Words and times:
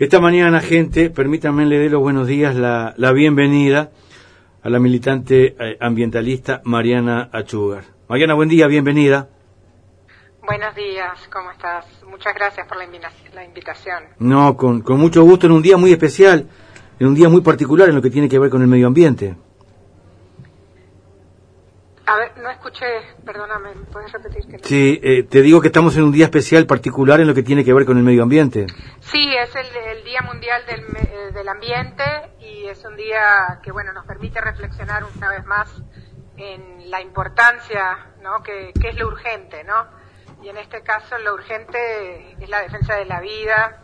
Esta 0.00 0.18
mañana, 0.18 0.60
gente, 0.60 1.10
permítanme 1.10 1.66
le 1.66 1.78
dé 1.78 1.90
los 1.90 2.00
buenos 2.00 2.26
días, 2.26 2.56
la, 2.56 2.94
la 2.96 3.12
bienvenida 3.12 3.90
a 4.62 4.70
la 4.70 4.78
militante 4.78 5.54
eh, 5.60 5.76
ambientalista 5.78 6.62
Mariana 6.64 7.28
Achugar. 7.30 7.84
Mariana, 8.08 8.32
buen 8.32 8.48
día, 8.48 8.66
bienvenida. 8.66 9.28
Buenos 10.42 10.74
días, 10.74 11.28
¿cómo 11.30 11.50
estás? 11.50 11.84
Muchas 12.08 12.34
gracias 12.34 12.66
por 12.66 12.78
la, 12.78 13.44
invitación. 13.44 14.04
No, 14.20 14.56
con, 14.56 14.80
con 14.80 14.98
mucho 14.98 15.22
gusto, 15.22 15.44
en 15.44 15.52
un 15.52 15.60
día 15.60 15.76
muy 15.76 15.92
especial, 15.92 16.48
en 16.98 17.06
un 17.06 17.14
día 17.14 17.28
muy 17.28 17.42
particular 17.42 17.90
en 17.90 17.94
lo 17.94 18.00
que 18.00 18.08
tiene 18.08 18.26
que 18.26 18.38
ver 18.38 18.48
con 18.48 18.62
el 18.62 18.68
medio 18.68 18.86
ambiente. 18.86 19.36
A 22.10 22.16
ver, 22.16 22.32
no 22.42 22.50
escuché, 22.50 22.86
perdóname, 23.24 23.70
¿puedes 23.92 24.10
repetir? 24.10 24.44
Que 24.44 24.58
Sí, 24.66 24.98
eh, 25.00 25.22
te 25.22 25.42
digo 25.42 25.60
que 25.60 25.68
estamos 25.68 25.96
en 25.96 26.02
un 26.02 26.10
día 26.10 26.24
especial 26.24 26.66
particular 26.66 27.20
en 27.20 27.28
lo 27.28 27.34
que 27.34 27.44
tiene 27.44 27.64
que 27.64 27.72
ver 27.72 27.86
con 27.86 27.98
el 27.98 28.02
medio 28.02 28.24
ambiente. 28.24 28.66
Sí, 28.98 29.32
es 29.32 29.54
el, 29.54 29.66
el 29.89 29.89
Día 30.10 30.22
Mundial 30.22 30.66
del, 30.66 30.84
eh, 30.96 31.30
del, 31.32 31.48
Ambiente 31.48 32.02
y 32.40 32.66
es 32.66 32.84
un 32.84 32.96
día 32.96 33.60
que, 33.62 33.70
bueno, 33.70 33.92
nos 33.92 34.04
permite 34.06 34.40
reflexionar 34.40 35.04
una 35.04 35.30
vez 35.30 35.46
más 35.46 35.70
en 36.36 36.90
la 36.90 37.00
importancia, 37.00 38.08
¿no?, 38.20 38.42
que, 38.42 38.72
que 38.80 38.88
es 38.88 38.96
lo 38.96 39.06
urgente, 39.06 39.62
¿no? 39.62 39.86
Y 40.42 40.48
en 40.48 40.56
este 40.56 40.82
caso 40.82 41.16
lo 41.18 41.34
urgente 41.34 42.32
es 42.42 42.48
la 42.48 42.60
defensa 42.60 42.96
de 42.96 43.04
la 43.04 43.20
vida, 43.20 43.82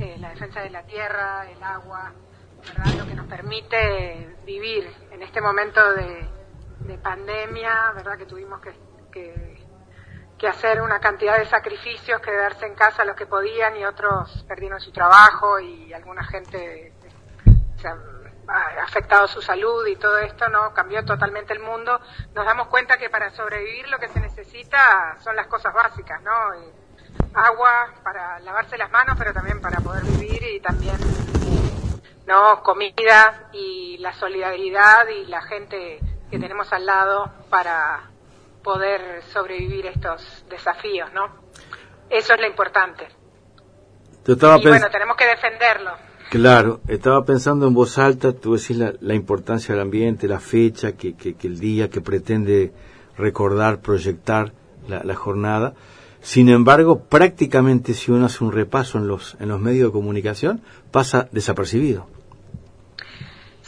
eh, 0.00 0.16
la 0.18 0.30
defensa 0.30 0.62
de 0.62 0.70
la 0.70 0.84
tierra, 0.84 1.44
el 1.50 1.62
agua, 1.62 2.14
¿verdad? 2.66 2.94
Lo 2.98 3.06
que 3.06 3.14
nos 3.14 3.26
permite 3.26 4.34
vivir 4.46 4.90
en 5.10 5.22
este 5.22 5.42
momento 5.42 5.92
de 5.92 6.26
de 6.86 6.98
pandemia, 6.98 7.92
¿verdad? 7.94 8.16
Que 8.16 8.26
tuvimos 8.26 8.60
que, 8.60 8.72
que, 9.12 9.55
que, 10.38 10.48
hacer 10.48 10.80
una 10.80 11.00
cantidad 11.00 11.38
de 11.38 11.46
sacrificios, 11.46 12.20
quedarse 12.20 12.66
en 12.66 12.74
casa 12.74 13.04
los 13.04 13.16
que 13.16 13.26
podían 13.26 13.76
y 13.76 13.84
otros 13.84 14.44
perdieron 14.48 14.80
su 14.80 14.92
trabajo 14.92 15.58
y 15.60 15.92
alguna 15.92 16.24
gente 16.24 16.92
se 17.80 17.88
ha 17.88 18.84
afectado 18.84 19.26
su 19.26 19.42
salud 19.42 19.86
y 19.86 19.96
todo 19.96 20.18
esto, 20.18 20.48
¿no? 20.48 20.72
Cambió 20.72 21.04
totalmente 21.04 21.52
el 21.52 21.60
mundo. 21.60 22.00
Nos 22.34 22.46
damos 22.46 22.68
cuenta 22.68 22.96
que 22.96 23.10
para 23.10 23.30
sobrevivir 23.30 23.88
lo 23.88 23.98
que 23.98 24.08
se 24.08 24.20
necesita 24.20 25.16
son 25.20 25.36
las 25.36 25.46
cosas 25.46 25.74
básicas, 25.74 26.22
¿no? 26.22 26.32
agua 27.34 27.92
para 28.02 28.38
lavarse 28.40 28.78
las 28.78 28.90
manos, 28.90 29.16
pero 29.18 29.32
también 29.32 29.60
para 29.60 29.80
poder 29.80 30.04
vivir 30.04 30.42
y 30.42 30.60
también, 30.60 30.96
¿no? 32.26 32.62
Comida 32.62 33.48
y 33.52 33.98
la 33.98 34.12
solidaridad 34.14 35.06
y 35.08 35.26
la 35.26 35.42
gente 35.42 36.00
que 36.30 36.38
tenemos 36.38 36.72
al 36.72 36.86
lado 36.86 37.30
para 37.50 38.10
poder 38.66 39.22
sobrevivir 39.32 39.86
estos 39.86 40.44
desafíos, 40.50 41.08
¿no? 41.14 41.22
Eso 42.10 42.34
es 42.34 42.40
lo 42.40 42.48
importante. 42.48 43.06
y 44.26 44.34
bueno, 44.34 44.90
tenemos 44.90 45.16
que 45.16 45.26
defenderlo. 45.26 45.92
Claro, 46.30 46.80
estaba 46.88 47.24
pensando 47.24 47.68
en 47.68 47.74
voz 47.74 47.96
alta, 47.96 48.32
tú 48.32 48.56
decís 48.56 48.76
la, 48.76 48.92
la 49.00 49.14
importancia 49.14 49.72
del 49.72 49.82
ambiente, 49.82 50.26
la 50.26 50.40
fecha, 50.40 50.96
que, 50.96 51.14
que, 51.14 51.36
que, 51.36 51.46
el 51.46 51.60
día 51.60 51.88
que 51.88 52.00
pretende 52.00 52.72
recordar, 53.16 53.80
proyectar 53.80 54.52
la, 54.88 55.04
la, 55.04 55.14
jornada. 55.14 55.74
Sin 56.20 56.48
embargo, 56.48 57.04
prácticamente 57.04 57.94
si 57.94 58.10
uno 58.10 58.26
hace 58.26 58.42
un 58.42 58.50
repaso 58.50 58.98
en 58.98 59.06
los, 59.06 59.36
en 59.38 59.48
los 59.48 59.60
medios 59.60 59.90
de 59.90 59.92
comunicación, 59.92 60.60
pasa 60.90 61.28
desapercibido. 61.30 62.08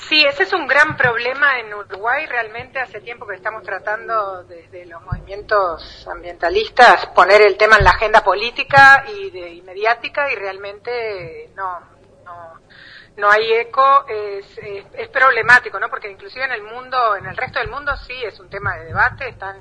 Sí, 0.06 0.24
ese 0.24 0.44
es 0.44 0.52
un 0.52 0.66
gran 0.66 0.96
problema 0.96 1.58
en 1.58 1.74
Uruguay. 1.74 2.24
Realmente 2.26 2.78
hace 2.78 3.00
tiempo 3.00 3.26
que 3.26 3.34
estamos 3.34 3.62
tratando 3.62 4.44
desde 4.44 4.86
los 4.86 5.02
movimientos 5.02 6.06
ambientalistas 6.10 7.06
poner 7.08 7.42
el 7.42 7.58
tema 7.58 7.76
en 7.76 7.84
la 7.84 7.90
agenda 7.90 8.22
política 8.22 9.04
y, 9.08 9.30
de, 9.30 9.50
y 9.50 9.62
mediática 9.62 10.30
y 10.32 10.36
realmente 10.36 11.50
no, 11.54 11.80
no, 12.24 12.60
no 13.16 13.30
hay 13.30 13.52
eco. 13.54 14.06
Es, 14.08 14.46
es, 14.58 14.86
es, 14.94 15.08
problemático, 15.08 15.78
¿no? 15.78 15.90
Porque 15.90 16.10
inclusive 16.10 16.44
en 16.44 16.52
el 16.52 16.62
mundo, 16.62 17.16
en 17.16 17.26
el 17.26 17.36
resto 17.36 17.58
del 17.58 17.68
mundo 17.68 17.94
sí 17.96 18.14
es 18.24 18.38
un 18.40 18.48
tema 18.48 18.76
de 18.76 18.86
debate. 18.86 19.28
Están 19.28 19.56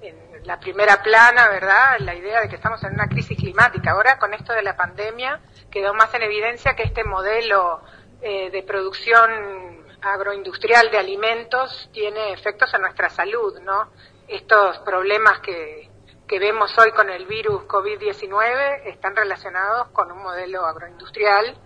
en 0.00 0.46
la 0.46 0.58
primera 0.58 1.02
plana, 1.02 1.48
¿verdad? 1.48 1.98
La 1.98 2.14
idea 2.14 2.40
de 2.40 2.48
que 2.48 2.56
estamos 2.56 2.82
en 2.84 2.94
una 2.94 3.08
crisis 3.08 3.36
climática. 3.36 3.90
Ahora 3.90 4.16
con 4.18 4.32
esto 4.32 4.54
de 4.54 4.62
la 4.62 4.76
pandemia 4.76 5.40
quedó 5.70 5.92
más 5.92 6.14
en 6.14 6.22
evidencia 6.22 6.74
que 6.76 6.84
este 6.84 7.04
modelo 7.04 7.82
eh, 8.20 8.50
de 8.50 8.62
producción 8.62 9.84
agroindustrial 10.00 10.90
de 10.90 10.98
alimentos 10.98 11.88
tiene 11.92 12.32
efectos 12.32 12.72
en 12.74 12.82
nuestra 12.82 13.08
salud, 13.10 13.58
¿no? 13.60 13.90
Estos 14.28 14.78
problemas 14.78 15.40
que, 15.40 15.90
que 16.26 16.38
vemos 16.38 16.76
hoy 16.78 16.90
con 16.92 17.10
el 17.10 17.26
virus 17.26 17.62
COVID-19 17.62 18.82
están 18.86 19.14
relacionados 19.14 19.88
con 19.88 20.10
un 20.10 20.22
modelo 20.22 20.64
agroindustrial 20.66 21.56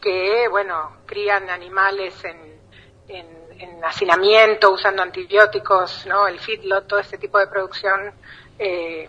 que, 0.00 0.46
bueno, 0.48 0.98
crían 1.06 1.50
animales 1.50 2.24
en, 2.24 2.60
en, 3.08 3.46
en 3.58 3.84
hacinamiento, 3.84 4.70
usando 4.70 5.02
antibióticos, 5.02 6.06
¿no? 6.06 6.28
El 6.28 6.38
feedlot, 6.38 6.86
todo 6.86 7.00
este 7.00 7.18
tipo 7.18 7.38
de 7.38 7.46
producción 7.48 8.14
eh, 8.58 9.08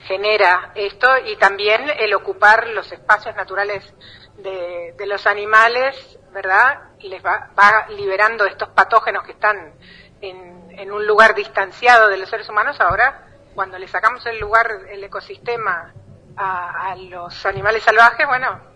genera 0.00 0.72
esto 0.74 1.08
y 1.24 1.36
también 1.36 1.88
el 1.98 2.12
ocupar 2.14 2.68
los 2.68 2.90
espacios 2.90 3.34
naturales 3.36 3.94
de, 4.36 4.94
de 4.96 5.06
los 5.06 5.26
animales 5.26 6.18
¿verdad? 6.32 6.80
Les 7.00 7.24
va, 7.24 7.50
va 7.58 7.86
liberando 7.90 8.44
estos 8.46 8.70
patógenos 8.70 9.22
que 9.24 9.32
están 9.32 9.74
en, 10.20 10.70
en, 10.70 10.90
un 10.90 11.06
lugar 11.06 11.34
distanciado 11.34 12.08
de 12.08 12.16
los 12.16 12.28
seres 12.28 12.48
humanos. 12.48 12.80
Ahora, 12.80 13.28
cuando 13.54 13.78
le 13.78 13.86
sacamos 13.86 14.24
el 14.26 14.40
lugar, 14.40 14.80
el 14.88 15.04
ecosistema 15.04 15.92
a, 16.36 16.90
a 16.90 16.96
los 16.96 17.44
animales 17.44 17.82
salvajes, 17.82 18.26
bueno, 18.26 18.71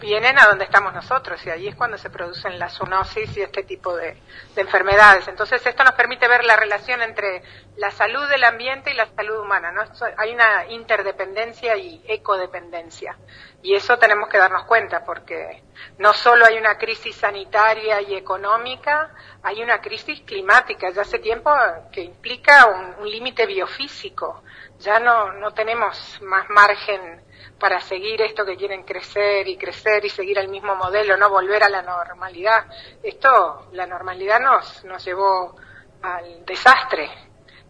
vienen 0.00 0.38
a 0.38 0.46
donde 0.46 0.64
estamos 0.64 0.92
nosotros 0.92 1.44
y 1.46 1.50
ahí 1.50 1.68
es 1.68 1.74
cuando 1.74 1.96
se 1.96 2.10
producen 2.10 2.58
la 2.58 2.68
zoonosis 2.68 3.36
y 3.36 3.42
este 3.42 3.62
tipo 3.62 3.96
de, 3.96 4.16
de, 4.54 4.60
enfermedades. 4.60 5.26
Entonces 5.28 5.64
esto 5.64 5.84
nos 5.84 5.94
permite 5.94 6.28
ver 6.28 6.44
la 6.44 6.56
relación 6.56 7.02
entre 7.02 7.42
la 7.76 7.90
salud 7.90 8.28
del 8.28 8.44
ambiente 8.44 8.90
y 8.90 8.94
la 8.94 9.06
salud 9.14 9.38
humana. 9.38 9.72
¿no? 9.72 9.82
Hay 10.18 10.34
una 10.34 10.66
interdependencia 10.66 11.76
y 11.76 12.04
ecodependencia 12.08 13.16
y 13.62 13.74
eso 13.74 13.98
tenemos 13.98 14.28
que 14.28 14.38
darnos 14.38 14.64
cuenta 14.64 15.04
porque 15.04 15.62
no 15.98 16.12
solo 16.12 16.44
hay 16.44 16.58
una 16.58 16.76
crisis 16.78 17.16
sanitaria 17.16 18.00
y 18.02 18.14
económica, 18.14 19.14
hay 19.42 19.62
una 19.62 19.80
crisis 19.80 20.20
climática 20.22 20.90
ya 20.90 21.02
hace 21.02 21.18
tiempo 21.18 21.50
que 21.90 22.02
implica 22.02 22.66
un, 22.66 22.94
un 23.00 23.10
límite 23.10 23.46
biofísico. 23.46 24.42
Ya 24.78 25.00
no, 25.00 25.32
no 25.32 25.52
tenemos 25.52 26.20
más 26.20 26.48
margen 26.50 27.25
para 27.58 27.80
seguir 27.80 28.20
esto 28.20 28.44
que 28.44 28.56
quieren 28.56 28.82
crecer 28.82 29.48
y 29.48 29.56
crecer 29.56 30.04
y 30.04 30.10
seguir 30.10 30.38
el 30.38 30.48
mismo 30.48 30.74
modelo, 30.76 31.16
no 31.16 31.30
volver 31.30 31.64
a 31.64 31.68
la 31.68 31.82
normalidad. 31.82 32.66
Esto, 33.02 33.68
la 33.72 33.86
normalidad 33.86 34.40
nos, 34.40 34.84
nos 34.84 35.04
llevó 35.04 35.56
al 36.02 36.44
desastre. 36.44 37.10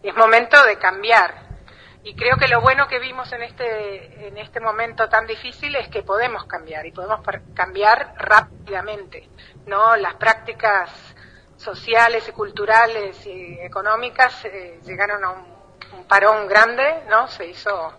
Es 0.03 0.15
momento 0.15 0.61
de 0.63 0.77
cambiar. 0.77 1.47
Y 2.03 2.15
creo 2.15 2.37
que 2.37 2.47
lo 2.47 2.61
bueno 2.61 2.87
que 2.87 2.99
vimos 2.99 3.31
en 3.33 3.43
este, 3.43 4.27
en 4.27 4.37
este 4.37 4.59
momento 4.59 5.09
tan 5.09 5.25
difícil 5.25 5.75
es 5.75 5.89
que 5.89 6.03
podemos 6.03 6.45
cambiar 6.45 6.85
y 6.85 6.91
podemos 6.91 7.21
cambiar 7.53 8.13
rápidamente. 8.17 9.29
¿no? 9.65 9.95
Las 9.95 10.15
prácticas 10.15 10.89
sociales 11.57 12.27
y 12.27 12.31
culturales 12.31 13.25
y 13.25 13.59
económicas 13.59 14.45
eh, 14.45 14.79
llegaron 14.85 15.23
a 15.23 15.31
un, 15.31 15.57
un 15.93 16.03
parón 16.05 16.47
grande, 16.47 17.03
¿no? 17.09 17.27
Se 17.27 17.47
hizo 17.47 17.93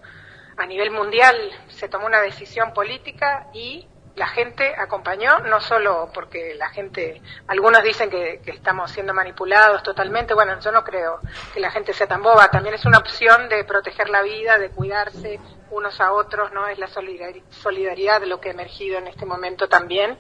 a 0.59 0.67
nivel 0.67 0.91
mundial 0.91 1.37
se 1.69 1.89
tomó 1.89 2.07
una 2.07 2.21
decisión 2.21 2.73
política 2.73 3.47
y 3.53 3.87
la 4.17 4.27
gente 4.27 4.75
acompañó, 4.77 5.39
no 5.39 5.61
solo 5.61 6.11
porque 6.13 6.55
la 6.57 6.69
gente, 6.71 7.23
algunos 7.47 7.85
dicen 7.85 8.11
que, 8.11 8.41
estamos 8.47 8.91
siendo 8.91 9.15
manipulados 9.15 9.85
totalmente, 9.85 10.35
bueno, 10.35 10.59
yo 10.61 10.73
no 10.73 10.83
creo 10.83 11.21
que 11.55 11.61
la 11.61 11.71
gente 11.71 11.93
sea 11.93 12.09
tan 12.09 12.23
boba, 12.23 12.51
también 12.51 12.75
es 12.75 12.85
una 12.85 12.99
opción 12.99 13.49
de 13.49 13.63
proteger 13.65 14.11
la 14.11 14.23
vida, 14.23 14.59
de 14.59 14.71
cuidarse 14.71 15.39
unos 15.71 16.01
a 16.01 16.13
otros, 16.13 16.53
¿no? 16.53 16.67
Es 16.67 16.79
la 16.79 16.89
solidaridad 16.89 18.23
lo 18.25 18.41
que 18.41 18.49
ha 18.49 18.53
emergido 18.53 18.99
en 18.99 19.07
este 19.07 19.25
momento 19.25 19.69
también. 19.69 20.19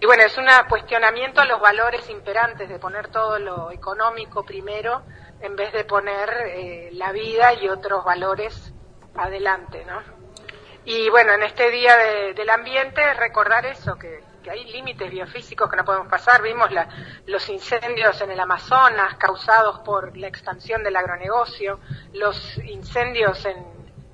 Y 0.00 0.04
bueno, 0.04 0.24
es 0.24 0.36
un 0.36 0.46
cuestionamiento 0.68 1.40
a 1.40 1.46
los 1.46 1.60
valores 1.60 2.10
imperantes 2.10 2.68
de 2.68 2.78
poner 2.78 3.08
todo 3.08 3.38
lo 3.38 3.70
económico 3.70 4.44
primero 4.44 5.02
en 5.40 5.56
vez 5.56 5.72
de 5.72 5.84
poner 5.84 6.28
eh, 6.46 6.90
la 6.92 7.12
vida 7.12 7.54
y 7.54 7.68
otros 7.68 8.04
valores 8.04 8.71
adelante, 9.14 9.84
¿no? 9.84 10.00
Y 10.84 11.08
bueno, 11.10 11.32
en 11.32 11.44
este 11.44 11.70
día 11.70 11.96
de, 11.96 12.34
del 12.34 12.50
ambiente 12.50 13.14
recordar 13.14 13.64
eso, 13.66 13.96
que, 13.96 14.20
hay 14.50 14.64
límites 14.72 15.08
biofísicos 15.08 15.70
que 15.70 15.76
no 15.76 15.84
podemos 15.84 16.08
pasar. 16.08 16.42
Vimos 16.42 16.72
la, 16.72 16.88
los 17.26 17.48
incendios 17.48 18.20
en 18.22 18.32
el 18.32 18.40
Amazonas 18.40 19.14
causados 19.16 19.78
por 19.80 20.16
la 20.16 20.26
expansión 20.26 20.82
del 20.82 20.96
agronegocio, 20.96 21.78
los 22.14 22.58
incendios 22.58 23.44
en, 23.44 23.64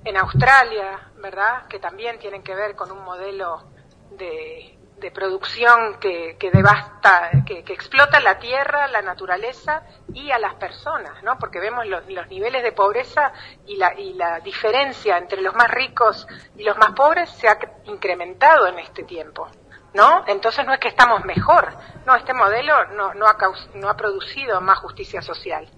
en 0.04 0.16
Australia, 0.18 1.10
¿verdad? 1.16 1.66
Que 1.66 1.78
también 1.78 2.18
tienen 2.18 2.42
que 2.42 2.54
ver 2.54 2.76
con 2.76 2.92
un 2.92 3.02
modelo 3.04 3.70
de, 4.10 4.77
de 5.00 5.10
producción 5.10 5.98
que, 6.00 6.36
que 6.38 6.50
devasta, 6.50 7.30
que, 7.46 7.62
que, 7.62 7.72
explota 7.72 8.20
la 8.20 8.38
tierra, 8.38 8.88
la 8.88 9.02
naturaleza 9.02 9.82
y 10.12 10.30
a 10.30 10.38
las 10.38 10.54
personas, 10.54 11.22
¿no? 11.22 11.38
Porque 11.38 11.60
vemos 11.60 11.86
los, 11.86 12.06
los 12.08 12.26
niveles 12.28 12.62
de 12.62 12.72
pobreza 12.72 13.32
y 13.66 13.76
la, 13.76 13.98
y 13.98 14.14
la 14.14 14.40
diferencia 14.40 15.16
entre 15.18 15.40
los 15.40 15.54
más 15.54 15.70
ricos 15.70 16.26
y 16.56 16.64
los 16.64 16.76
más 16.78 16.92
pobres 16.92 17.30
se 17.30 17.48
ha 17.48 17.58
incrementado 17.84 18.66
en 18.66 18.78
este 18.80 19.04
tiempo, 19.04 19.48
¿no? 19.94 20.24
Entonces 20.26 20.66
no 20.66 20.72
es 20.72 20.80
que 20.80 20.88
estamos 20.88 21.24
mejor, 21.24 21.76
no, 22.04 22.16
este 22.16 22.34
modelo 22.34 22.86
no, 22.86 23.14
no, 23.14 23.26
ha, 23.26 23.36
no 23.74 23.88
ha 23.88 23.96
producido 23.96 24.60
más 24.60 24.78
justicia 24.78 25.22
social. 25.22 25.68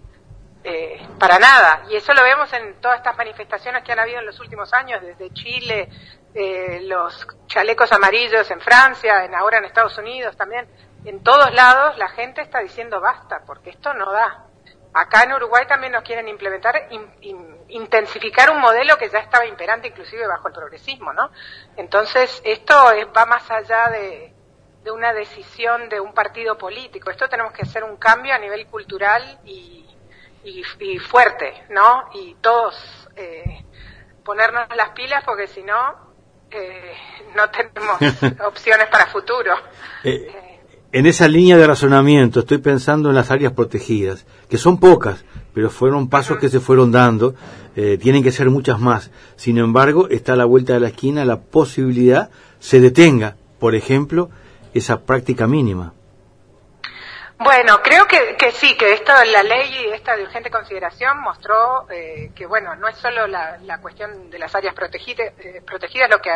Eh, 0.62 1.00
para 1.18 1.38
nada. 1.38 1.84
Y 1.88 1.96
eso 1.96 2.12
lo 2.12 2.22
vemos 2.22 2.52
en 2.52 2.78
todas 2.82 2.98
estas 2.98 3.16
manifestaciones 3.16 3.82
que 3.82 3.92
han 3.92 3.98
habido 3.98 4.18
en 4.18 4.26
los 4.26 4.38
últimos 4.40 4.70
años, 4.74 5.00
desde 5.00 5.32
Chile, 5.32 5.88
eh, 6.34 6.80
los 6.82 7.26
chalecos 7.46 7.90
amarillos 7.92 8.50
en 8.50 8.60
Francia, 8.60 9.24
en 9.24 9.34
ahora 9.34 9.58
en 9.58 9.64
Estados 9.64 9.96
Unidos 9.98 10.36
también. 10.36 10.68
En 11.04 11.22
todos 11.22 11.52
lados 11.54 11.96
la 11.98 12.08
gente 12.08 12.42
está 12.42 12.60
diciendo 12.60 13.00
basta, 13.00 13.42
porque 13.46 13.70
esto 13.70 13.94
no 13.94 14.12
da. 14.12 14.46
Acá 14.92 15.22
en 15.22 15.32
Uruguay 15.32 15.66
también 15.66 15.92
nos 15.92 16.02
quieren 16.02 16.26
implementar, 16.26 16.88
intensificar 17.68 18.50
un 18.50 18.60
modelo 18.60 18.98
que 18.98 19.08
ya 19.08 19.20
estaba 19.20 19.46
imperante 19.46 19.88
inclusive 19.88 20.26
bajo 20.26 20.48
el 20.48 20.54
progresismo, 20.54 21.12
¿no? 21.12 21.30
Entonces, 21.76 22.42
esto 22.44 22.74
va 23.16 23.24
más 23.24 23.48
allá 23.52 23.88
de, 23.88 24.34
de 24.82 24.90
una 24.90 25.12
decisión 25.12 25.88
de 25.88 26.00
un 26.00 26.12
partido 26.12 26.56
político. 26.56 27.10
Esto 27.10 27.28
tenemos 27.28 27.52
que 27.52 27.62
hacer 27.62 27.84
un 27.84 27.96
cambio 27.96 28.34
a 28.34 28.38
nivel 28.38 28.66
cultural 28.66 29.38
y, 29.44 29.86
y, 30.42 30.98
fuerte, 30.98 31.64
¿no? 31.68 32.08
Y 32.14 32.34
todos 32.40 33.08
eh, 33.16 33.64
ponernos 34.24 34.68
las 34.74 34.90
pilas 34.90 35.22
porque 35.24 35.46
si 35.46 35.62
no, 35.62 36.09
eh, 36.50 36.92
no 37.36 37.42
tenemos 37.50 38.40
opciones 38.46 38.86
para 38.90 39.06
futuro. 39.06 39.52
Eh, 40.04 40.28
en 40.92 41.06
esa 41.06 41.28
línea 41.28 41.56
de 41.56 41.66
razonamiento 41.66 42.40
estoy 42.40 42.58
pensando 42.58 43.10
en 43.10 43.14
las 43.14 43.30
áreas 43.30 43.52
protegidas, 43.52 44.26
que 44.48 44.58
son 44.58 44.78
pocas, 44.78 45.24
pero 45.54 45.70
fueron 45.70 46.08
pasos 46.08 46.38
que 46.38 46.48
se 46.48 46.60
fueron 46.60 46.90
dando, 46.90 47.34
tienen 48.00 48.22
que 48.22 48.32
ser 48.32 48.50
muchas 48.50 48.78
más. 48.80 49.10
Sin 49.36 49.56
embargo, 49.56 50.08
está 50.08 50.32
a 50.34 50.36
la 50.36 50.44
vuelta 50.44 50.74
de 50.74 50.80
la 50.80 50.88
esquina 50.88 51.24
la 51.24 51.40
posibilidad 51.40 52.30
se 52.58 52.80
detenga, 52.80 53.36
por 53.58 53.74
ejemplo, 53.74 54.30
esa 54.74 55.00
práctica 55.00 55.46
mínima. 55.46 55.94
Bueno, 57.42 57.80
creo 57.82 58.06
que, 58.06 58.36
que 58.36 58.52
sí, 58.52 58.76
que 58.76 58.92
esto, 58.92 59.12
la 59.24 59.42
ley 59.42 59.88
esta 59.94 60.14
de 60.14 60.24
urgente 60.24 60.50
consideración 60.50 61.22
mostró 61.22 61.90
eh, 61.90 62.32
que, 62.34 62.44
bueno, 62.44 62.76
no 62.76 62.86
es 62.86 62.98
solo 62.98 63.26
la, 63.26 63.56
la 63.62 63.80
cuestión 63.80 64.28
de 64.28 64.38
las 64.38 64.54
áreas 64.54 64.74
protegidas, 64.74 65.32
eh, 65.38 65.62
protegidas 65.64 66.10
lo 66.10 66.20
que 66.20 66.30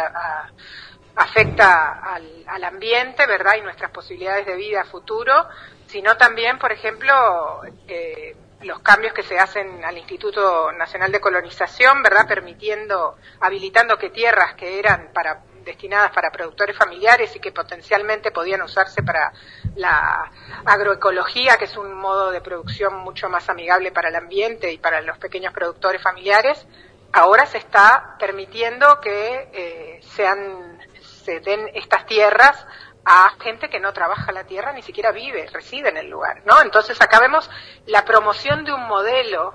afecta 1.15 2.01
al, 2.15 2.45
al, 2.47 2.65
ambiente, 2.65 3.27
¿verdad? 3.27 3.57
Y 3.59 3.61
nuestras 3.61 3.91
posibilidades 3.91 4.47
de 4.47 4.57
vida 4.57 4.83
futuro, 4.87 5.47
sino 5.89 6.17
también, 6.17 6.59
por 6.59 6.73
ejemplo, 6.73 7.61
eh, 7.87 8.35
los 8.63 8.81
cambios 8.81 9.13
que 9.13 9.23
se 9.23 9.39
hacen 9.39 9.85
al 9.85 9.99
Instituto 9.99 10.73
Nacional 10.73 11.13
de 11.13 11.21
Colonización, 11.21 12.03
¿verdad? 12.03 12.27
Permitiendo, 12.27 13.19
habilitando 13.41 13.99
que 13.99 14.09
tierras 14.09 14.55
que 14.55 14.79
eran 14.79 15.11
para 15.13 15.43
destinadas 15.65 16.13
para 16.13 16.31
productores 16.31 16.77
familiares 16.77 17.35
y 17.35 17.41
que 17.41 17.53
potencialmente 17.53 18.31
podían 18.31 18.63
usarse 18.63 19.03
para 19.03 19.33
la 19.77 20.31
agroecología, 20.65 21.57
que 21.57 21.65
es 21.65 21.77
un 21.77 21.95
modo 21.95 22.31
de 22.31 22.41
producción 22.41 22.97
mucho 22.97 23.29
más 23.29 23.49
amigable 23.49 23.93
para 23.93 24.09
el 24.09 24.17
ambiente 24.17 24.73
y 24.73 24.79
para 24.79 25.01
los 25.01 25.19
pequeños 25.19 25.53
productores 25.53 26.03
familiares, 26.03 26.67
ahora 27.13 27.47
se 27.47 27.59
está 27.59 28.17
permitiendo 28.19 29.01
que 29.01 29.49
eh, 29.53 30.01
sean, 30.03 30.79
se 31.01 31.41
den 31.41 31.71
estas 31.75 32.07
tierras 32.07 32.67
a 33.05 33.35
gente 33.41 33.69
que 33.69 33.81
no 33.81 33.93
trabaja 33.93 34.31
la 34.33 34.45
tierra, 34.45 34.73
ni 34.73 34.81
siquiera 34.83 35.13
vive, 35.13 35.47
reside 35.53 35.91
en 35.91 35.99
el 35.99 36.09
lugar, 36.09 36.43
¿no? 36.45 36.61
Entonces 36.63 37.01
acá 37.01 37.21
vemos 37.21 37.49
la 37.87 38.05
promoción 38.05 38.65
de 38.65 38.73
un 38.73 38.87
modelo 38.87 39.55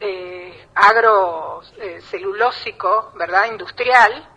eh, 0.00 0.66
agrocelulósico, 0.74 3.12
eh, 3.12 3.18
¿verdad? 3.18 3.46
Industrial, 3.46 4.28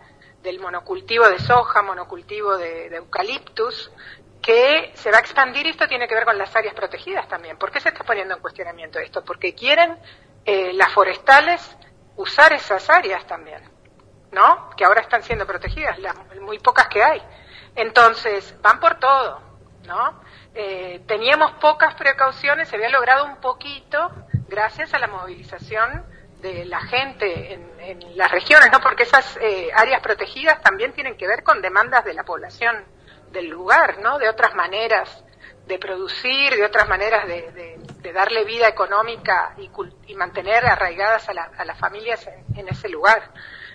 del 0.42 0.58
monocultivo 0.60 1.28
de 1.28 1.38
soja, 1.38 1.82
monocultivo 1.82 2.56
de, 2.56 2.86
eucaliptus, 2.96 3.90
que 4.40 4.90
se 4.94 5.10
va 5.10 5.18
a 5.18 5.20
expandir 5.20 5.66
y 5.66 5.70
esto 5.70 5.86
tiene 5.86 6.08
que 6.08 6.14
ver 6.14 6.24
con 6.24 6.36
las 6.36 6.54
áreas 6.56 6.74
protegidas 6.74 7.28
también. 7.28 7.56
¿Por 7.56 7.70
qué 7.70 7.80
se 7.80 7.90
está 7.90 8.04
poniendo 8.04 8.34
en 8.34 8.40
cuestionamiento 8.40 8.98
esto? 8.98 9.24
Porque 9.24 9.54
quieren 9.54 9.96
eh, 10.44 10.72
las 10.72 10.92
forestales 10.92 11.76
usar 12.16 12.52
esas 12.52 12.90
áreas 12.90 13.24
también, 13.26 13.62
¿no? 14.32 14.70
Que 14.76 14.84
ahora 14.84 15.00
están 15.00 15.22
siendo 15.22 15.46
protegidas, 15.46 15.98
las 16.00 16.14
muy 16.40 16.58
pocas 16.58 16.88
que 16.88 17.02
hay. 17.02 17.22
Entonces, 17.76 18.54
van 18.60 18.80
por 18.80 18.98
todo, 18.98 19.40
¿no? 19.86 20.20
Eh, 20.54 21.02
teníamos 21.06 21.52
pocas 21.52 21.94
precauciones, 21.94 22.68
se 22.68 22.76
había 22.76 22.90
logrado 22.90 23.24
un 23.24 23.36
poquito 23.36 24.10
gracias 24.48 24.92
a 24.92 24.98
la 24.98 25.06
movilización 25.06 26.04
de 26.42 26.64
la 26.64 26.80
gente 26.80 27.54
en, 27.54 27.72
las 28.16 28.30
regiones, 28.30 28.70
¿no? 28.70 28.80
Porque 28.80 29.04
esas 29.04 29.38
eh, 29.40 29.70
áreas 29.74 30.00
protegidas 30.00 30.60
también 30.60 30.92
tienen 30.92 31.16
que 31.16 31.26
ver 31.26 31.42
con 31.42 31.60
demandas 31.62 32.04
de 32.04 32.14
la 32.14 32.24
población 32.24 32.84
del 33.30 33.48
lugar, 33.48 33.98
¿no? 33.98 34.18
De 34.18 34.28
otras 34.28 34.54
maneras 34.54 35.24
de 35.66 35.78
producir, 35.78 36.54
de 36.54 36.64
otras 36.64 36.88
maneras 36.88 37.26
de, 37.26 37.78
darle 38.12 38.44
vida 38.44 38.68
económica 38.68 39.54
y, 39.56 40.14
mantener 40.14 40.66
arraigadas 40.66 41.28
a, 41.28 41.64
las 41.64 41.78
familias 41.78 42.28
en, 42.54 42.68
ese 42.68 42.88
lugar. 42.88 43.30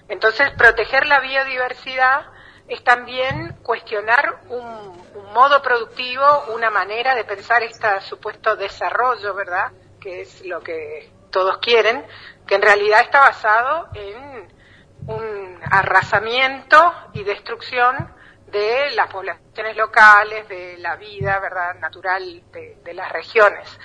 Entonces, 0.08 0.52
proteger 0.52 1.08
la 1.08 1.20
biodiversidad 1.20 2.28
es 2.68 2.84
también 2.84 3.58
cuestionar 3.64 4.42
un, 4.50 4.64
un 5.16 5.34
modo 5.34 5.62
productivo, 5.62 6.24
una 6.54 6.70
manera 6.70 7.16
de 7.16 7.24
pensar 7.24 7.64
este 7.64 7.88
supuesto 8.02 8.56
desarrollo, 8.56 9.34
¿verdad? 9.34 9.72
Que 10.00 10.22
es 10.22 10.46
lo 10.46 10.62
que 10.62 11.12
todos 11.32 11.58
quieren, 11.58 12.06
que 12.48 12.56
en 12.56 12.62
realidad 12.62 13.02
está 13.02 13.20
basado 13.20 13.90
en 13.94 14.48
un 15.08 15.60
arrasamiento 15.70 16.94
y 17.14 17.24
destrucción 17.24 18.14
de 18.48 18.92
las 18.92 19.08
poblaciones 19.12 19.76
locales, 19.76 20.48
de 20.48 20.78
la 20.78 20.96
vida 20.96 21.40
verdad 21.40 21.76
natural 21.76 22.44
de, 22.52 22.94
las 22.94 23.12
regiones. 23.12 23.80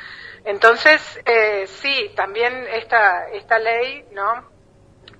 Entonces, 0.44 1.20
eh, 1.24 1.66
sí, 1.66 2.12
también 2.16 2.66
esta, 2.72 3.28
esta 3.28 3.58
ley, 3.58 4.06
¿no? 4.12 4.50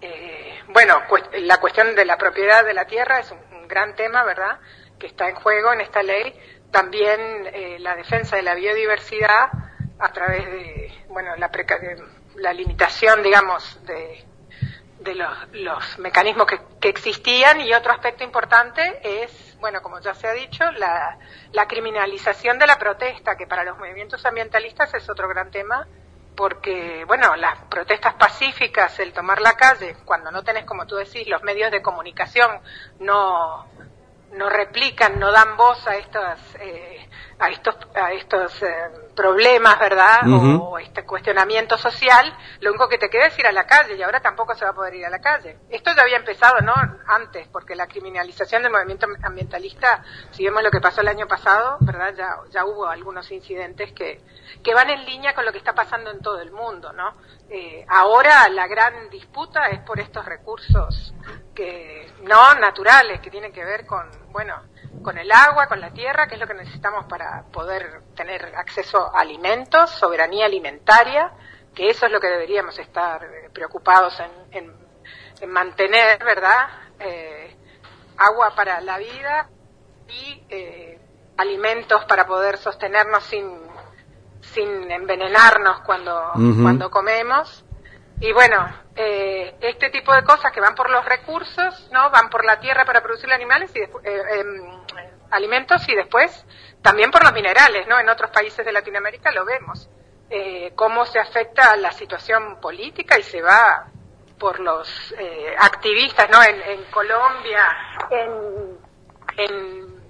Eh, 0.01 0.61
bueno, 0.69 1.03
la 1.35 1.59
cuestión 1.59 1.95
de 1.95 2.05
la 2.05 2.17
propiedad 2.17 2.65
de 2.65 2.75
la 2.75 2.87
tierra 2.87 3.21
es 3.21 3.31
un, 3.31 3.41
gran 3.69 3.95
tema, 3.95 4.23
¿verdad?, 4.25 4.61
que 4.99 5.07
está 5.07 5.31
en 5.31 5.35
juego 5.37 5.73
en 5.73 5.81
esta 5.81 6.03
ley. 6.03 6.39
También 6.71 7.21
eh, 7.47 7.79
la 7.81 7.97
defensa 7.97 8.37
de 8.37 8.43
la 8.43 8.55
biodiversidad 8.55 9.49
a 9.99 10.13
través 10.13 10.45
de, 10.45 11.05
bueno, 11.09 11.35
la, 11.37 11.51
la 12.37 12.53
limitación, 12.53 13.23
digamos, 13.23 13.85
de, 13.85 14.25
de 15.01 15.15
los, 15.15 15.99
mecanismos 15.99 16.47
que, 16.47 16.61
que, 16.81 16.89
existían. 16.89 17.61
Y 17.61 17.73
otro 17.75 17.93
aspecto 17.93 18.25
importante 18.25 19.01
es, 19.03 19.57
bueno, 19.61 19.83
como 19.83 20.01
ya 20.01 20.15
se 20.15 20.29
ha 20.29 20.33
dicho, 20.33 20.71
la, 20.73 21.19
la 21.53 21.67
criminalización 21.67 22.59
de 22.59 22.67
la 22.67 22.79
protesta, 22.79 23.37
que 23.37 23.47
para 23.47 23.65
los 23.65 23.79
movimientos 23.79 24.25
ambientalistas 24.25 24.95
es 24.95 25.09
otro 25.09 25.29
gran 25.29 25.51
tema, 25.51 25.87
porque, 26.37 27.05
bueno, 27.07 27.37
las 27.37 27.59
protestas 27.65 28.15
pacíficas, 28.15 28.99
el 28.99 29.13
tomar 29.13 29.41
la 29.41 29.55
calle, 29.55 29.97
cuando 30.05 30.31
no 30.31 30.43
tenés, 30.43 30.65
como 30.65 30.87
tú 30.87 30.97
decís, 30.97 31.29
los 31.29 31.43
medios 31.43 31.71
de 31.71 31.83
comunicación 31.83 32.61
no, 33.01 33.67
no 34.33 34.49
replican, 34.49 35.19
no 35.19 35.31
dan 35.31 35.57
voz 35.57 35.87
a 35.87 35.97
estas 35.97 36.39
eh, 36.59 37.09
a 37.43 37.49
estos 37.49 37.77
a 37.95 38.13
estos 38.13 38.63
eh, 38.63 38.91
problemas, 39.17 39.79
¿verdad? 39.79 40.21
o, 40.29 40.79
este 40.79 41.05
cuestionamiento 41.05 41.77
social, 41.77 42.33
lo 42.61 42.71
único 42.71 42.89
que 42.89 42.99
te 42.99 43.11
queda 43.11 43.27
es 43.27 43.39
ir 43.39 43.47
a 43.47 43.53
la 43.53 43.67
calle 43.67 43.97
y 43.97 44.03
ahora 44.03 44.21
tampoco 44.21 44.55
se 44.55 44.65
va 44.65 44.71
a 44.71 44.75
poder 44.75 44.95
ir 44.95 45.07
a 45.07 45.11
la 45.11 45.21
calle. 45.21 45.59
Esto 45.69 45.91
ya 45.95 46.03
había 46.03 46.17
empezado, 46.17 46.61
¿no? 46.61 46.75
Antes, 47.07 47.49
porque 47.49 47.75
la 47.75 47.87
criminalización 47.87 48.63
del 48.63 48.73
movimiento 48.73 49.07
ambientalista, 49.23 50.05
si 50.31 50.45
vemos 50.45 50.63
lo 50.63 50.71
que 50.71 50.81
pasó 50.81 51.01
el 51.01 51.09
año 51.09 51.27
pasado, 51.27 51.77
¿verdad? 51.81 52.15
Ya 52.17 52.37
ya 52.51 52.65
hubo 52.65 52.87
algunos 52.87 53.31
incidentes 53.31 53.93
que 53.93 54.21
que 54.63 54.75
van 54.75 54.91
en 54.91 55.05
línea 55.05 55.35
con 55.35 55.45
lo 55.45 55.53
que 55.53 55.59
está 55.59 55.75
pasando 55.75 56.11
en 56.11 56.21
todo 56.21 56.41
el 56.41 56.53
mundo, 56.53 56.93
¿no? 56.93 57.15
Eh, 57.51 57.85
ahora 57.89 58.49
la 58.49 58.67
gran 58.67 59.11
disputa 59.11 59.67
es 59.67 59.81
por 59.81 60.01
estos 60.01 60.25
recursos 60.25 61.13
que 61.55 62.11
no 62.23 62.55
naturales 62.55 63.21
que 63.21 63.31
tienen 63.31 63.53
que 63.53 63.65
ver 63.65 63.85
con 63.87 64.09
bueno 64.31 64.63
con 65.03 65.19
el 65.19 65.31
agua 65.33 65.67
con 65.67 65.81
la 65.81 65.91
tierra 65.93 66.27
que 66.27 66.35
es 66.35 66.41
lo 66.41 66.47
que 66.47 66.55
necesitamos 66.55 67.07
para 67.07 67.45
poder 67.53 68.03
tener 68.15 68.55
acceso 68.57 69.15
a 69.15 69.21
alimentos 69.21 69.91
soberanía 69.91 70.47
alimentaria 70.47 71.33
que 71.75 71.89
eso 71.89 72.07
es 72.07 72.13
lo 72.13 72.21
que 72.21 72.29
deberíamos 72.29 72.79
estar 72.79 73.25
eh, 73.25 73.51
preocupados 73.53 74.21
en, 74.51 74.71
en, 75.41 75.51
mantener 75.51 76.23
verdad 76.23 76.69
eh, 77.01 77.57
agua 78.17 78.55
para 78.55 78.81
la 78.81 78.99
vida 78.99 79.49
y 80.09 80.45
eh, 80.49 81.01
alimentos 81.37 82.05
para 82.05 82.27
poder 82.27 82.59
sostenernos 82.59 83.25
sin 83.25 83.61
sin 84.41 84.91
envenenarnos 84.91 85.81
cuando 85.81 86.33
cuando 86.35 86.91
comemos 86.91 87.65
y 88.23 88.33
bueno, 88.33 88.73
eh, 88.95 89.57
este 89.61 89.91
tipo 89.91 90.15
de 90.15 90.23
cosas 90.23 90.53
que 90.53 90.61
van 90.61 90.77
por 90.77 90.89
los 90.89 91.05
recursos, 91.05 91.89
¿no? 91.91 92.09
Van 92.11 92.31
por 92.31 92.45
la 92.45 92.61
tierra 92.61 92.85
para 92.85 93.03
producir 93.03 93.33
animales 93.33 93.73
y 93.75 93.81
eh, 93.81 93.89
em, 94.05 94.85
alimentos 95.33 95.89
y 95.89 95.97
después 95.97 96.47
también 96.81 97.11
por 97.11 97.25
los 97.25 97.33
minerales, 97.33 97.85
¿no? 97.89 97.99
En 97.99 98.09
otros 98.09 98.31
países 98.31 98.65
de 98.65 98.71
Latinoamérica 98.71 99.33
lo 99.33 99.45
vemos, 99.45 99.91
eh, 100.31 100.73
cómo 100.77 101.05
se 101.05 101.19
afecta 101.19 101.75
la 101.75 101.91
situación 101.91 102.61
política 102.61 103.19
y 103.19 103.25
se 103.25 103.43
va 103.43 103.89
por 104.39 104.61
los 104.61 105.13
eh, 105.19 105.57
activistas, 105.59 106.31
¿no? 106.31 106.41
En, 106.45 106.85
Colombia, 106.93 107.77
en, 108.09 108.79
en 109.37 110.03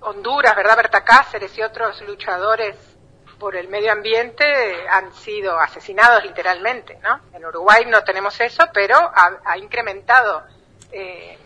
Honduras, 0.00 0.56
¿verdad? 0.56 0.76
Berta 0.76 1.04
Cáceres 1.04 1.56
y 1.56 1.62
otros 1.62 2.02
luchadores 2.02 2.93
por 3.38 3.56
el 3.56 3.68
medio 3.68 3.92
ambiente 3.92 4.44
han 4.88 5.12
sido 5.12 5.58
asesinados 5.58 6.24
literalmente, 6.24 6.98
¿no? 7.02 7.20
En 7.32 7.44
Uruguay 7.44 7.84
no 7.86 8.02
tenemos 8.04 8.40
eso, 8.40 8.64
pero 8.72 8.96
ha, 8.96 9.58
incrementado 9.58 10.44
eh, 10.92 11.38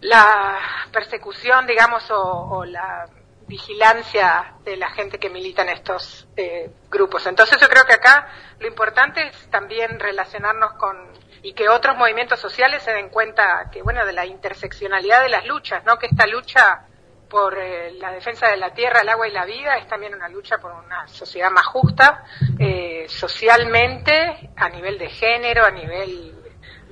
la 0.00 0.58
persecución, 0.92 1.66
digamos, 1.66 2.04
o, 2.10 2.64
la 2.64 3.08
vigilancia 3.46 4.54
de 4.64 4.76
la 4.76 4.90
gente 4.90 5.18
que 5.18 5.30
milita 5.30 5.62
en 5.62 5.68
estos 5.68 6.26
eh, 6.36 6.70
grupos. 6.90 7.26
Entonces 7.26 7.60
yo 7.60 7.68
creo 7.68 7.84
que 7.86 7.94
acá 7.94 8.28
lo 8.58 8.66
importante 8.66 9.28
es 9.28 9.50
también 9.50 10.00
relacionarnos 10.00 10.72
con 10.72 10.96
y 11.42 11.52
que 11.52 11.68
otros 11.68 11.96
movimientos 11.96 12.40
sociales 12.40 12.82
se 12.82 12.92
den 12.92 13.08
cuenta 13.08 13.70
que 13.70 13.82
bueno 13.82 14.04
de 14.04 14.12
la 14.12 14.26
interseccionalidad 14.26 15.22
de 15.22 15.28
las 15.28 15.46
luchas, 15.46 15.84
¿no? 15.84 15.96
Que 15.96 16.06
esta 16.06 16.26
lucha 16.26 16.86
por 17.28 17.58
eh, 17.58 17.92
la 17.92 18.12
defensa 18.12 18.48
de 18.48 18.56
la 18.56 18.72
tierra, 18.72 19.00
el 19.00 19.08
agua 19.08 19.28
y 19.28 19.32
la 19.32 19.44
vida 19.44 19.76
es 19.76 19.88
también 19.88 20.14
una 20.14 20.28
lucha 20.28 20.58
por 20.58 20.72
una 20.72 21.06
sociedad 21.08 21.50
más 21.50 21.66
justa, 21.66 22.24
eh, 22.58 23.06
socialmente, 23.08 24.50
a 24.56 24.68
nivel 24.68 24.98
de 24.98 25.08
género, 25.08 25.64
a 25.64 25.70
nivel 25.70 26.34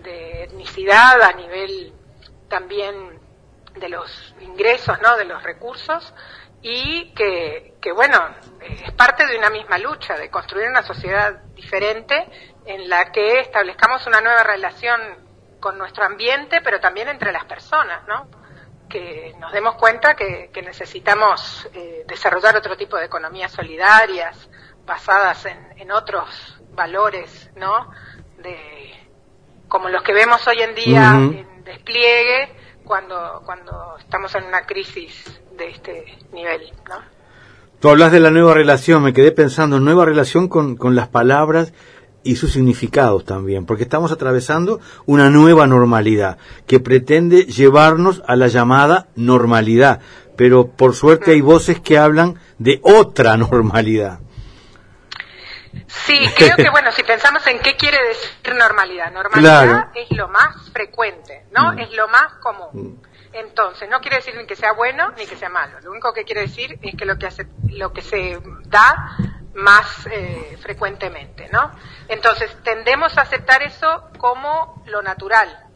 de 0.02 0.44
etnicidad, 0.44 1.22
a 1.22 1.32
nivel 1.32 1.92
también 2.48 3.18
de 3.74 3.88
los 3.88 4.34
ingresos, 4.40 5.00
¿no? 5.00 5.16
De 5.16 5.24
los 5.24 5.42
recursos 5.42 6.12
y 6.62 7.12
que, 7.14 7.74
que 7.80 7.92
bueno, 7.92 8.18
es 8.60 8.92
parte 8.92 9.26
de 9.26 9.36
una 9.36 9.50
misma 9.50 9.76
lucha, 9.78 10.14
de 10.14 10.30
construir 10.30 10.68
una 10.68 10.82
sociedad 10.82 11.42
diferente 11.54 12.26
en 12.64 12.88
la 12.88 13.12
que 13.12 13.40
establezcamos 13.40 14.06
una 14.06 14.20
nueva 14.20 14.42
relación 14.42 15.00
con 15.60 15.76
nuestro 15.76 16.04
ambiente, 16.04 16.60
pero 16.62 16.80
también 16.80 17.08
entre 17.08 17.32
las 17.32 17.44
personas, 17.44 18.06
¿no? 18.08 18.28
Que 18.94 19.34
nos 19.40 19.50
demos 19.50 19.74
cuenta 19.74 20.14
que, 20.14 20.50
necesitamos 20.64 21.68
eh, 21.74 22.04
desarrollar 22.06 22.56
otro 22.56 22.76
tipo 22.76 22.96
de 22.96 23.06
economías 23.06 23.50
solidarias, 23.50 24.48
basadas 24.86 25.46
en, 25.46 25.58
en 25.78 25.90
otros 25.90 26.62
valores, 26.76 27.50
¿no? 27.56 27.90
De, 28.38 28.92
como 29.66 29.88
los 29.88 30.04
que 30.04 30.14
vemos 30.14 30.46
hoy 30.46 30.62
en 30.62 30.76
día 30.76 31.10
en 31.14 31.64
despliegue 31.64 32.54
cuando, 32.84 33.42
cuando 33.44 33.96
estamos 33.98 34.32
en 34.36 34.44
una 34.44 34.64
crisis 34.64 35.40
de 35.56 35.70
este 35.70 36.18
nivel, 36.32 36.70
¿no? 36.88 37.02
Tú 37.80 37.90
hablas 37.90 38.12
de 38.12 38.20
la 38.20 38.30
nueva 38.30 38.54
relación, 38.54 39.02
me 39.02 39.12
quedé 39.12 39.32
pensando, 39.32 39.80
nueva 39.80 40.04
relación 40.04 40.46
con, 40.46 40.76
con 40.76 40.94
las 40.94 41.08
palabras 41.08 41.72
y 42.24 42.36
sus 42.36 42.52
significados 42.52 43.24
también, 43.24 43.66
porque 43.66 43.84
estamos 43.84 44.10
atravesando 44.10 44.80
una 45.06 45.30
nueva 45.30 45.66
normalidad 45.66 46.38
que 46.66 46.80
pretende 46.80 47.44
llevarnos 47.44 48.22
a 48.26 48.34
la 48.34 48.48
llamada 48.48 49.08
normalidad, 49.14 50.00
pero 50.36 50.68
por 50.68 50.94
suerte 50.94 51.32
hay 51.32 51.40
voces 51.40 51.80
que 51.80 51.98
hablan 51.98 52.40
de 52.58 52.80
otra 52.82 53.36
normalidad. 53.36 54.20
Sí, 55.86 56.18
creo 56.36 56.56
que 56.56 56.70
bueno, 56.70 56.92
si 56.92 57.02
pensamos 57.02 57.46
en 57.46 57.58
qué 57.60 57.76
quiere 57.76 57.98
decir 58.08 58.54
normalidad, 58.54 59.12
normalidad 59.12 59.90
es 59.94 60.16
lo 60.16 60.28
más 60.28 60.70
frecuente, 60.72 61.46
¿no? 61.52 61.72
Mm. 61.72 61.78
Es 61.80 61.92
lo 61.92 62.08
más 62.08 62.34
común. 62.34 62.68
Mm. 62.72 63.14
Entonces, 63.32 63.88
no 63.90 64.00
quiere 64.00 64.18
decir 64.18 64.34
ni 64.36 64.46
que 64.46 64.54
sea 64.54 64.72
bueno 64.72 65.10
ni 65.18 65.26
que 65.26 65.36
sea 65.36 65.48
malo. 65.48 65.80
Lo 65.80 65.90
único 65.90 66.12
que 66.12 66.24
quiere 66.24 66.42
decir 66.42 66.78
es 66.80 66.94
que 66.94 67.04
lo 67.04 67.18
que 67.18 67.26
hace, 67.26 67.46
lo 67.68 67.92
que 67.92 68.00
se 68.00 68.38
da 68.66 69.16
más 69.54 70.06
eh, 70.10 70.56
frecuentemente, 70.60 71.48
¿no? 71.50 71.70
Entonces, 72.08 72.56
tendemos 72.62 73.16
a 73.16 73.22
aceptar 73.22 73.62
eso 73.62 74.08
como 74.18 74.82
lo 74.86 75.02
natural. 75.02 75.66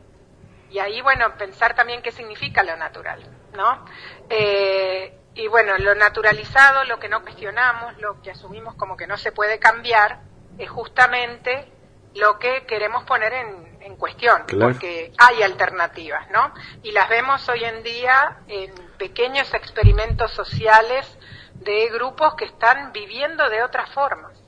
Y 0.71 0.79
ahí, 0.81 1.01
bueno, 1.01 1.37
pensar 1.39 1.75
también 1.75 2.03
qué 2.03 2.13
significa 2.13 2.63
lo 2.63 2.77
natural, 2.77 3.25
¿no? 3.55 3.85
Eh, 4.29 5.19
y 5.35 5.47
bueno, 5.47 5.79
lo 5.79 5.95
naturalizado, 5.95 6.85
lo 6.85 6.99
que 6.99 7.09
no 7.09 7.23
cuestionamos, 7.23 7.97
lo 7.99 8.21
que 8.21 8.33
asumimos 8.33 8.75
como 8.75 8.97
que 8.97 9.07
no 9.07 9.17
se 9.17 9.33
puede 9.33 9.59
cambiar, 9.59 10.21
es 10.59 10.69
justamente 10.69 11.73
lo 12.15 12.39
que 12.39 12.67
queremos 12.67 13.05
poner 13.05 13.33
en, 13.33 13.79
en 13.81 13.97
cuestión, 13.97 14.45
porque 14.61 15.13
hay 15.19 15.43
alternativas, 15.43 16.29
¿no? 16.31 16.53
Y 16.83 16.91
las 16.91 17.09
vemos 17.09 17.49
hoy 17.49 17.65
en 17.65 17.83
día 17.83 18.39
en 18.49 18.75
pequeños 18.99 19.55
experimentos 19.55 20.33
sociales 20.33 21.07
de 21.61 21.89
grupos 21.89 22.35
que 22.35 22.47
están 22.47 22.93
viviendo 22.93 23.49
de 23.49 23.63
otras 23.63 23.91
formas. 23.91 24.39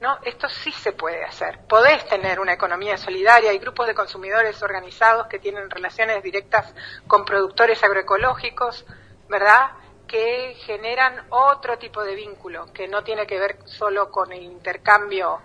¿no? 0.00 0.18
Esto 0.22 0.48
sí 0.48 0.72
se 0.72 0.92
puede 0.92 1.24
hacer. 1.24 1.60
Podés 1.68 2.06
tener 2.06 2.40
una 2.40 2.54
economía 2.54 2.96
solidaria, 2.96 3.50
hay 3.50 3.58
grupos 3.58 3.86
de 3.86 3.94
consumidores 3.94 4.62
organizados 4.62 5.26
que 5.26 5.38
tienen 5.38 5.68
relaciones 5.68 6.22
directas 6.22 6.74
con 7.06 7.24
productores 7.24 7.82
agroecológicos, 7.84 8.86
¿verdad? 9.28 9.72
Que 10.06 10.54
generan 10.64 11.26
otro 11.28 11.78
tipo 11.78 12.02
de 12.02 12.14
vínculo, 12.14 12.72
que 12.72 12.88
no 12.88 13.04
tiene 13.04 13.26
que 13.26 13.38
ver 13.38 13.58
solo 13.66 14.10
con 14.10 14.32
el 14.32 14.42
intercambio 14.42 15.40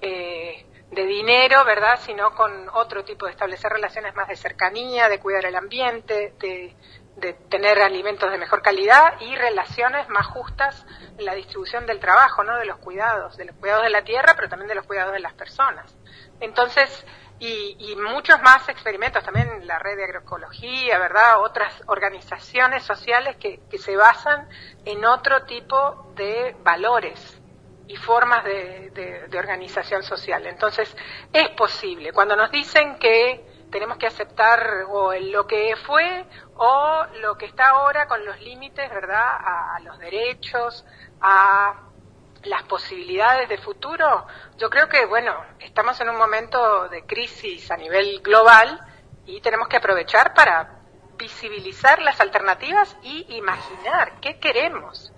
eh, 0.00 0.66
de 0.90 1.06
dinero, 1.06 1.64
¿verdad? 1.64 2.00
Sino 2.04 2.34
con 2.34 2.68
otro 2.70 3.04
tipo 3.04 3.26
de 3.26 3.32
establecer 3.32 3.72
relaciones 3.72 4.14
más 4.16 4.26
de 4.26 4.36
cercanía, 4.36 5.08
de 5.08 5.20
cuidar 5.20 5.46
el 5.46 5.54
ambiente, 5.54 6.34
de 6.40 6.74
de 7.16 7.34
tener 7.34 7.80
alimentos 7.80 8.30
de 8.30 8.38
mejor 8.38 8.62
calidad 8.62 9.20
y 9.20 9.34
relaciones 9.36 10.08
más 10.08 10.26
justas 10.26 10.86
en 11.18 11.24
la 11.24 11.34
distribución 11.34 11.86
del 11.86 12.00
trabajo, 12.00 12.44
¿no? 12.44 12.56
De 12.56 12.64
los 12.64 12.78
cuidados, 12.78 13.36
de 13.36 13.44
los 13.44 13.56
cuidados 13.56 13.84
de 13.84 13.90
la 13.90 14.02
tierra, 14.02 14.34
pero 14.36 14.48
también 14.48 14.68
de 14.68 14.74
los 14.74 14.86
cuidados 14.86 15.12
de 15.12 15.20
las 15.20 15.34
personas. 15.34 15.94
Entonces, 16.40 17.04
y, 17.38 17.76
y 17.78 17.96
muchos 17.96 18.40
más 18.42 18.68
experimentos, 18.68 19.24
también 19.24 19.66
la 19.66 19.78
red 19.78 19.96
de 19.96 20.04
agroecología, 20.04 20.98
¿verdad? 20.98 21.40
Otras 21.42 21.82
organizaciones 21.86 22.82
sociales 22.84 23.36
que, 23.36 23.60
que 23.70 23.78
se 23.78 23.96
basan 23.96 24.48
en 24.84 25.04
otro 25.04 25.44
tipo 25.44 26.12
de 26.14 26.54
valores 26.62 27.40
y 27.86 27.96
formas 27.96 28.44
de, 28.44 28.90
de, 28.90 29.28
de 29.28 29.38
organización 29.38 30.02
social. 30.02 30.46
Entonces, 30.46 30.94
es 31.32 31.48
posible. 31.50 32.12
Cuando 32.12 32.36
nos 32.36 32.50
dicen 32.50 32.98
que 32.98 33.49
tenemos 33.70 33.98
que 33.98 34.06
aceptar 34.06 34.84
o 34.88 35.12
lo 35.14 35.46
que 35.46 35.74
fue 35.86 36.26
o 36.56 37.06
lo 37.20 37.36
que 37.36 37.46
está 37.46 37.70
ahora 37.70 38.06
con 38.06 38.24
los 38.24 38.40
límites, 38.40 38.90
¿verdad?, 38.90 39.26
a, 39.26 39.80
los 39.80 39.98
derechos, 39.98 40.84
a 41.20 41.74
las 42.44 42.62
posibilidades 42.64 43.48
de 43.48 43.58
futuro. 43.58 44.26
Yo 44.56 44.68
creo 44.70 44.88
que, 44.88 45.06
bueno, 45.06 45.34
estamos 45.58 46.00
en 46.00 46.08
un 46.08 46.16
momento 46.16 46.88
de 46.88 47.04
crisis 47.06 47.70
a 47.70 47.76
nivel 47.76 48.20
global 48.22 48.80
y 49.26 49.40
tenemos 49.40 49.68
que 49.68 49.76
aprovechar 49.76 50.34
para 50.34 50.80
visibilizar 51.16 52.00
las 52.00 52.20
alternativas 52.20 52.96
y 53.02 53.36
imaginar 53.36 54.20
qué 54.20 54.38
queremos. 54.38 55.12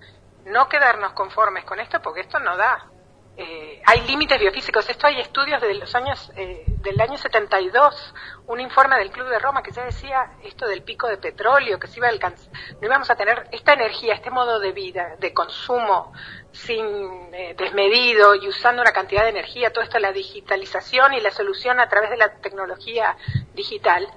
No 0.45 0.67
quedarnos 0.67 1.13
conformes 1.13 1.63
con 1.63 1.79
esto 1.79 2.01
porque 2.01 2.21
esto 2.21 2.39
no 2.39 2.57
da. 2.57 2.92
Eh, 3.35 3.81
hay 3.85 4.01
límites 4.01 4.39
biofísicos. 4.39 4.87
Esto 4.89 5.07
hay 5.07 5.19
estudios 5.19 5.59
de 5.61 5.73
los 5.73 5.95
años, 5.95 6.31
eh, 6.35 6.63
del 6.67 7.01
año 7.01 7.17
72, 7.17 8.13
un 8.45 8.59
informe 8.59 8.97
del 8.97 9.09
Club 9.11 9.27
de 9.27 9.39
Roma 9.39 9.63
que 9.63 9.71
ya 9.71 9.83
decía 9.83 10.33
esto 10.43 10.67
del 10.67 10.83
pico 10.83 11.07
de 11.07 11.17
petróleo, 11.17 11.79
que 11.79 11.87
se 11.87 11.97
iba 11.97 12.07
a 12.07 12.11
alcanzar, 12.11 12.51
no 12.79 12.87
íbamos 12.87 13.09
a 13.09 13.15
tener 13.15 13.47
esta 13.51 13.73
energía, 13.73 14.13
este 14.13 14.29
modo 14.29 14.59
de 14.59 14.71
vida, 14.71 15.15
de 15.17 15.33
consumo 15.33 16.13
sin 16.51 17.33
eh, 17.33 17.55
desmedido 17.57 18.35
y 18.35 18.47
usando 18.47 18.83
una 18.83 18.91
cantidad 18.91 19.23
de 19.23 19.29
energía, 19.29 19.73
todo 19.73 19.83
esto, 19.83 19.97
la 19.97 20.11
digitalización 20.11 21.13
y 21.13 21.21
la 21.21 21.31
solución 21.31 21.79
a 21.79 21.89
través 21.89 22.11
de 22.11 22.17
la 22.17 22.35
tecnología 22.35 23.17
digital, 23.55 24.07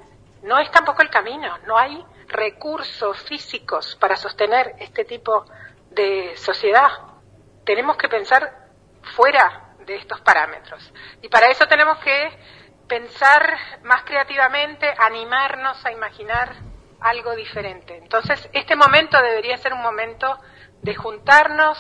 no 0.43 0.59
es 0.59 0.71
tampoco 0.71 1.01
el 1.01 1.09
camino, 1.09 1.57
no 1.67 1.79
hay 1.79 2.05
recursos 2.29 3.17
físicos 3.23 3.97
para 3.97 4.17
sostener 4.17 4.75
este 4.79 5.05
tipo 5.05 5.47
de 5.91 6.37
sociedad. 6.37 6.91
Tenemos 7.65 7.97
que 7.97 8.09
pensar 8.09 8.66
fuera 9.15 9.75
de 9.87 9.97
estos 9.97 10.21
parámetros. 10.21 10.93
Y 11.23 11.29
para 11.29 11.49
eso 11.49 11.67
tenemos 11.67 11.99
que 11.99 12.31
pensar 12.89 13.57
más 13.83 14.03
creativamente, 14.05 14.93
animarnos 14.99 15.85
a 15.85 15.93
imaginar 15.93 16.55
algo 17.01 17.35
diferente. 17.35 17.97
Entonces, 17.97 18.49
este 18.53 18.77
momento 18.77 19.21
debería 19.21 19.57
ser 19.59 19.73
un 19.73 19.83
momento 19.83 20.39
de 20.83 20.95
juntarnos 20.95 21.79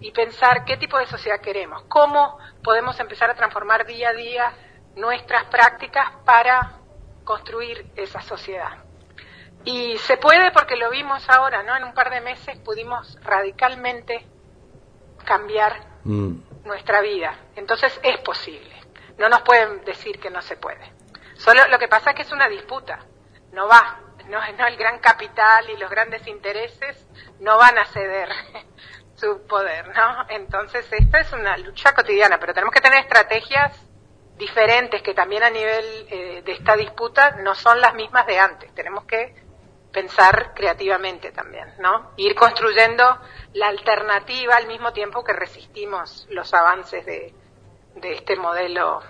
y 0.00 0.12
pensar 0.12 0.64
qué 0.64 0.76
tipo 0.76 0.98
de 0.98 1.06
sociedad 1.06 1.40
queremos, 1.40 1.82
cómo 1.88 2.38
podemos 2.62 2.98
empezar 3.00 3.30
a 3.30 3.34
transformar 3.34 3.86
día 3.86 4.10
a 4.10 4.12
día 4.12 4.52
nuestras 4.94 5.44
prácticas 5.44 6.10
para 6.24 6.78
construir 7.24 7.90
esa 7.96 8.22
sociedad. 8.22 8.84
Y 9.64 9.98
se 9.98 10.16
puede 10.16 10.52
porque 10.52 10.76
lo 10.76 10.90
vimos 10.90 11.28
ahora, 11.28 11.62
¿no? 11.64 11.76
En 11.76 11.84
un 11.84 11.92
par 11.92 12.10
de 12.10 12.20
meses 12.20 12.56
pudimos 12.60 13.18
radicalmente 13.22 14.26
cambiar 15.24 15.74
mm 16.04 16.55
nuestra 16.66 17.00
vida. 17.00 17.38
Entonces 17.56 17.98
es 18.02 18.18
posible. 18.18 18.74
No 19.18 19.28
nos 19.28 19.42
pueden 19.42 19.84
decir 19.84 20.20
que 20.20 20.30
no 20.30 20.42
se 20.42 20.56
puede. 20.56 20.92
Solo 21.36 21.66
lo 21.68 21.78
que 21.78 21.88
pasa 21.88 22.10
es 22.10 22.16
que 22.16 22.22
es 22.22 22.32
una 22.32 22.48
disputa. 22.48 23.00
No 23.52 23.68
va. 23.68 24.00
no, 24.28 24.40
no 24.52 24.66
el 24.66 24.76
gran 24.76 24.98
capital 24.98 25.70
y 25.70 25.76
los 25.76 25.90
grandes 25.90 26.26
intereses 26.26 27.06
no 27.40 27.56
van 27.56 27.78
a 27.78 27.86
ceder 27.86 28.28
su 29.14 29.46
poder, 29.46 29.88
¿no? 29.94 30.26
Entonces 30.28 30.86
esta 30.92 31.20
es 31.20 31.32
una 31.32 31.56
lucha 31.56 31.94
cotidiana, 31.94 32.38
pero 32.38 32.52
tenemos 32.52 32.74
que 32.74 32.80
tener 32.80 32.98
estrategias 33.00 33.72
diferentes 34.36 35.02
que 35.02 35.14
también 35.14 35.42
a 35.42 35.50
nivel 35.50 36.06
eh, 36.10 36.42
de 36.44 36.52
esta 36.52 36.76
disputa 36.76 37.36
no 37.42 37.54
son 37.54 37.80
las 37.80 37.94
mismas 37.94 38.26
de 38.26 38.38
antes. 38.38 38.74
Tenemos 38.74 39.04
que 39.04 39.34
pensar 39.96 40.52
creativamente 40.54 41.32
también, 41.32 41.68
¿no? 41.80 42.10
Ir 42.18 42.34
construyendo 42.34 43.02
la 43.54 43.68
alternativa 43.68 44.54
al 44.54 44.66
mismo 44.66 44.92
tiempo 44.92 45.24
que 45.24 45.32
resistimos 45.32 46.26
los 46.28 46.52
avances 46.52 47.06
de, 47.06 47.32
de 48.02 48.12
este 48.12 48.36
modelo 48.36 49.00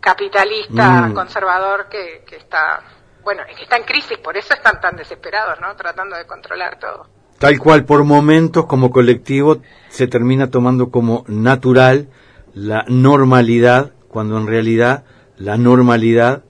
capitalista 0.00 1.08
mm. 1.08 1.14
conservador 1.14 1.88
que, 1.88 2.24
que 2.26 2.36
está, 2.36 2.82
bueno, 3.24 3.42
que 3.56 3.62
está 3.62 3.78
en 3.78 3.84
crisis, 3.84 4.18
por 4.18 4.36
eso 4.36 4.52
están 4.52 4.82
tan 4.82 4.96
desesperados, 4.96 5.58
¿no? 5.62 5.74
Tratando 5.76 6.14
de 6.14 6.26
controlar 6.26 6.78
todo. 6.78 7.06
Tal 7.38 7.58
cual, 7.58 7.86
por 7.86 8.04
momentos, 8.04 8.66
como 8.66 8.90
colectivo, 8.90 9.62
se 9.88 10.08
termina 10.08 10.50
tomando 10.50 10.90
como 10.90 11.24
natural 11.26 12.08
la 12.52 12.84
normalidad, 12.86 13.92
cuando 14.08 14.36
en 14.36 14.46
realidad 14.46 15.04
la 15.38 15.56
normalidad, 15.56 16.42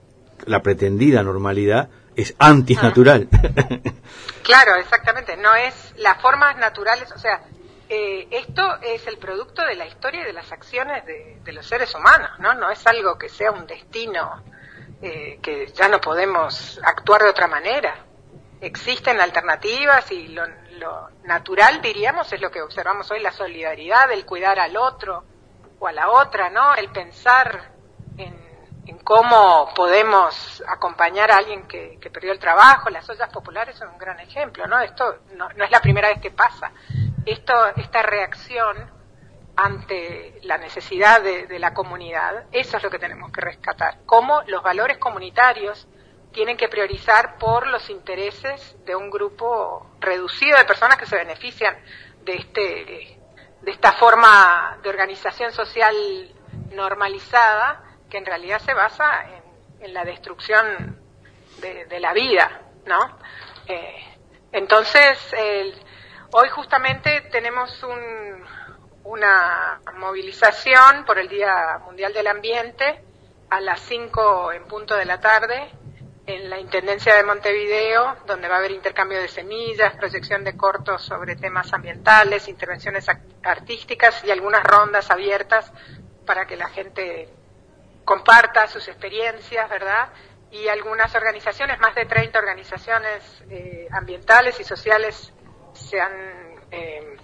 la 0.45 0.61
pretendida 0.61 1.23
normalidad, 1.23 1.87
es 2.15 2.35
antinatural. 2.37 3.27
claro, 4.43 4.75
exactamente. 4.75 5.37
No 5.37 5.53
es 5.55 5.93
las 5.97 6.21
formas 6.21 6.57
naturales, 6.57 7.11
o 7.11 7.17
sea, 7.17 7.41
eh, 7.89 8.27
esto 8.31 8.79
es 8.81 9.05
el 9.07 9.17
producto 9.17 9.63
de 9.65 9.75
la 9.75 9.85
historia 9.85 10.21
y 10.21 10.25
de 10.25 10.33
las 10.33 10.51
acciones 10.51 11.05
de, 11.05 11.51
los 11.51 11.65
seres 11.65 11.93
humanos, 11.93 12.31
¿no? 12.39 12.53
No 12.53 12.71
es 12.71 12.85
algo 12.87 13.17
que 13.17 13.29
sea 13.29 13.51
un 13.51 13.67
destino 13.67 14.43
eh, 15.01 15.39
que 15.41 15.67
ya 15.67 15.87
no 15.89 15.99
podemos 15.99 16.79
actuar 16.83 17.23
de 17.23 17.29
otra 17.29 17.47
manera. 17.47 17.95
Existen 18.61 19.19
alternativas 19.19 20.09
y 20.11 20.29
lo, 20.29 20.43
lo 20.77 21.09
natural, 21.25 21.81
diríamos, 21.81 22.31
es 22.31 22.41
lo 22.41 22.49
que 22.49 22.61
observamos 22.61 23.11
hoy, 23.11 23.19
la 23.19 23.31
solidaridad, 23.31 24.11
el 24.11 24.25
cuidar 24.25 24.59
al 24.59 24.77
otro 24.77 25.23
o 25.79 25.87
a 25.87 25.91
la 25.91 26.09
otra, 26.09 26.49
¿no? 26.49 26.73
El 26.75 26.89
pensar 26.89 27.72
en 28.85 28.97
cómo 28.99 29.73
podemos 29.75 30.63
acompañar 30.67 31.31
a 31.31 31.37
alguien 31.37 31.67
que, 31.67 31.99
perdió 32.11 32.31
el 32.31 32.39
trabajo. 32.39 32.89
Las 32.89 33.09
ollas 33.09 33.29
populares 33.29 33.77
son 33.77 33.89
un 33.89 33.97
gran 33.97 34.19
ejemplo, 34.19 34.67
¿no? 34.67 34.79
Esto 34.79 35.19
no, 35.35 35.49
es 35.49 35.71
la 35.71 35.81
primera 35.81 36.09
vez 36.09 36.19
que 36.19 36.31
pasa. 36.31 36.71
Esto, 37.25 37.53
esta 37.77 38.01
reacción 38.03 38.91
ante 39.55 40.39
la 40.43 40.57
necesidad 40.57 41.21
de, 41.21 41.59
la 41.59 41.73
comunidad, 41.73 42.45
eso 42.51 42.77
es 42.77 42.83
lo 42.83 42.89
que 42.89 42.99
tenemos 42.99 43.31
que 43.31 43.41
rescatar. 43.41 43.99
Cómo 44.05 44.41
los 44.47 44.63
valores 44.63 44.97
comunitarios 44.97 45.87
tienen 46.31 46.57
que 46.57 46.67
priorizar 46.67 47.37
por 47.37 47.67
los 47.67 47.89
intereses 47.89 48.75
de 48.85 48.95
un 48.95 49.11
grupo 49.11 49.91
reducido 49.99 50.57
de 50.57 50.65
personas 50.65 50.97
que 50.97 51.05
se 51.05 51.15
benefician 51.15 51.77
de 52.23 52.35
este 52.35 53.19
de 53.61 53.71
esta 53.71 53.93
forma 53.93 54.77
de 54.83 54.89
organización 54.89 55.53
social 55.53 55.95
normalizada 56.71 57.92
que 58.13 58.19
en 58.19 58.27
realidad 58.27 58.59
se 58.59 58.75
basa 58.75 59.25
en, 59.81 59.91
la 59.91 60.05
destrucción 60.05 60.99
de, 61.59 61.99
la 61.99 62.13
vida, 62.13 62.61
¿no? 62.85 63.17
Eh, 63.67 64.03
entonces, 64.51 65.17
hoy 66.31 66.47
justamente 66.49 67.21
tenemos 67.31 67.81
un, 67.81 68.45
una 69.05 69.81
movilización 69.95 71.05
por 71.05 71.17
el 71.17 71.27
Día 71.27 71.79
Mundial 71.85 72.13
del 72.13 72.27
Ambiente 72.27 73.03
a 73.49 73.59
las 73.59 73.79
5 73.81 74.51
en 74.51 74.67
punto 74.67 74.95
de 74.95 75.05
la 75.05 75.19
tarde 75.19 75.71
en 76.27 76.51
la 76.51 76.59
Intendencia 76.59 77.15
de 77.15 77.23
Montevideo, 77.23 78.17
donde 78.27 78.47
va 78.47 78.55
a 78.55 78.59
haber 78.59 78.71
intercambio 78.71 79.19
de 79.19 79.27
semillas, 79.27 79.95
proyección 79.95 80.43
de 80.43 80.55
cortos 80.55 81.01
sobre 81.01 81.35
temas 81.35 81.73
ambientales, 81.73 82.47
intervenciones 82.47 83.07
artísticas 83.41 84.23
y 84.23 84.29
algunas 84.29 84.63
rondas 84.63 85.09
abiertas 85.09 85.73
para 86.27 86.45
que 86.45 86.55
la 86.55 86.69
gente 86.69 87.27
comparta 88.05 88.67
sus 88.67 88.87
experiencias, 88.87 89.69
¿verdad? 89.69 90.09
Y 90.51 90.67
algunas 90.67 91.13
organizaciones, 91.15 91.79
más 91.79 91.95
de 91.95 92.05
30 92.05 92.37
organizaciones 92.37 93.43
eh, 93.49 93.87
ambientales 93.91 94.59
y 94.59 94.63
sociales 94.63 95.33
se 95.73 95.99
han 95.99 96.13
eh, 96.71 97.17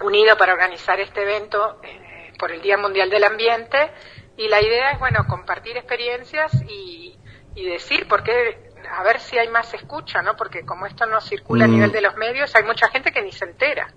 unido 0.00 0.36
para 0.36 0.52
organizar 0.52 1.00
este 1.00 1.22
evento 1.22 1.80
eh, 1.82 2.32
por 2.38 2.52
el 2.52 2.62
Día 2.62 2.76
Mundial 2.76 3.10
del 3.10 3.24
Ambiente. 3.24 3.90
Y 4.36 4.48
la 4.48 4.62
idea 4.62 4.92
es, 4.92 5.00
bueno, 5.00 5.26
compartir 5.26 5.76
experiencias 5.76 6.52
y, 6.68 7.18
y 7.56 7.68
decir, 7.68 8.06
porque 8.08 8.70
a 8.90 9.02
ver 9.02 9.18
si 9.18 9.36
hay 9.36 9.48
más 9.48 9.74
escucha, 9.74 10.22
¿no? 10.22 10.36
Porque 10.36 10.64
como 10.64 10.86
esto 10.86 11.04
no 11.06 11.20
circula 11.20 11.64
a 11.64 11.68
mm. 11.68 11.72
nivel 11.72 11.92
de 11.92 12.00
los 12.00 12.14
medios, 12.16 12.54
hay 12.54 12.62
mucha 12.62 12.88
gente 12.88 13.10
que 13.10 13.22
ni 13.22 13.32
se 13.32 13.44
entera. 13.44 13.92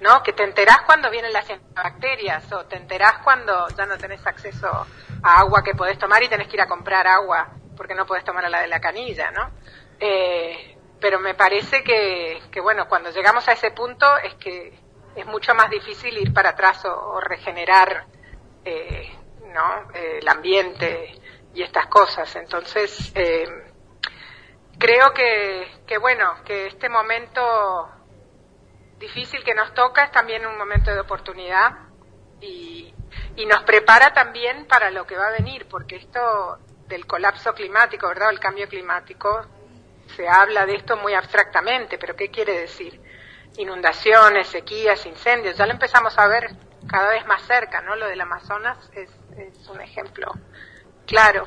¿no? 0.00 0.22
Que 0.22 0.32
te 0.32 0.44
enterás 0.44 0.82
cuando 0.82 1.10
vienen 1.10 1.32
las 1.32 1.46
bacterias 1.72 2.52
o 2.52 2.66
te 2.66 2.76
enterás 2.76 3.18
cuando 3.24 3.68
ya 3.68 3.86
no 3.86 3.96
tenés 3.96 4.26
acceso 4.26 4.86
agua 5.24 5.62
que 5.62 5.74
podés 5.74 5.98
tomar 5.98 6.22
y 6.22 6.28
tenés 6.28 6.48
que 6.48 6.56
ir 6.56 6.60
a 6.60 6.68
comprar 6.68 7.06
agua 7.06 7.48
porque 7.76 7.94
no 7.94 8.06
podés 8.06 8.24
tomar 8.24 8.44
a 8.44 8.48
la 8.48 8.60
de 8.60 8.68
la 8.68 8.80
canilla, 8.80 9.30
¿no? 9.30 9.50
Eh, 9.98 10.76
pero 11.00 11.18
me 11.18 11.34
parece 11.34 11.82
que, 11.82 12.60
bueno, 12.60 12.88
cuando 12.88 13.10
llegamos 13.10 13.46
a 13.48 13.52
ese 13.52 13.70
punto 13.72 14.06
es 14.18 14.34
que 14.34 14.78
es 15.16 15.26
mucho 15.26 15.54
más 15.54 15.70
difícil 15.70 16.16
ir 16.18 16.32
para 16.32 16.50
atrás 16.50 16.84
o, 16.84 17.20
regenerar, 17.20 18.06
eh, 18.64 19.12
¿no? 19.52 19.90
Eh, 19.92 20.18
el 20.20 20.28
ambiente 20.28 21.20
y 21.52 21.62
estas 21.62 21.86
cosas. 21.86 22.34
Entonces, 22.36 23.12
creo 24.78 25.12
que, 25.12 25.82
que, 25.86 25.98
bueno, 25.98 26.36
que 26.44 26.66
este 26.66 26.88
momento 26.88 27.90
difícil 28.98 29.44
que 29.44 29.54
nos 29.54 29.74
toca 29.74 30.04
es 30.04 30.12
también 30.12 30.46
un 30.46 30.56
momento 30.56 30.92
de 30.92 31.00
oportunidad 31.00 31.72
y, 32.40 32.94
y 33.36 33.46
nos 33.46 33.62
prepara 33.64 34.12
también 34.12 34.66
para 34.66 34.90
lo 34.90 35.06
que 35.06 35.16
va 35.16 35.28
a 35.28 35.32
venir, 35.32 35.66
porque 35.68 35.96
esto 35.96 36.58
del 36.88 37.06
colapso 37.06 37.54
climático, 37.54 38.08
¿verdad? 38.08 38.30
El 38.30 38.40
cambio 38.40 38.68
climático, 38.68 39.46
se 40.16 40.28
habla 40.28 40.66
de 40.66 40.76
esto 40.76 40.96
muy 40.96 41.14
abstractamente, 41.14 41.98
pero 41.98 42.14
¿qué 42.14 42.30
quiere 42.30 42.60
decir? 42.60 43.00
Inundaciones, 43.56 44.48
sequías, 44.48 45.04
incendios, 45.06 45.56
ya 45.56 45.66
lo 45.66 45.72
empezamos 45.72 46.16
a 46.18 46.26
ver 46.26 46.50
cada 46.86 47.10
vez 47.10 47.26
más 47.26 47.42
cerca, 47.42 47.80
¿no? 47.80 47.96
Lo 47.96 48.06
del 48.06 48.20
Amazonas 48.20 48.78
es, 48.92 49.10
es 49.36 49.68
un 49.68 49.80
ejemplo 49.80 50.32
claro. 51.06 51.46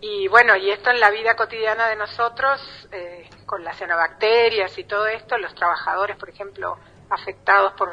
Y 0.00 0.28
bueno, 0.28 0.54
y 0.56 0.70
esto 0.70 0.90
en 0.90 1.00
la 1.00 1.10
vida 1.10 1.34
cotidiana 1.34 1.88
de 1.88 1.96
nosotros, 1.96 2.88
eh, 2.92 3.28
con 3.46 3.64
las 3.64 3.76
cianobacterias 3.76 4.78
y 4.78 4.84
todo 4.84 5.06
esto, 5.08 5.38
los 5.38 5.54
trabajadores, 5.54 6.16
por 6.16 6.28
ejemplo, 6.28 6.78
afectados 7.10 7.72
por, 7.72 7.90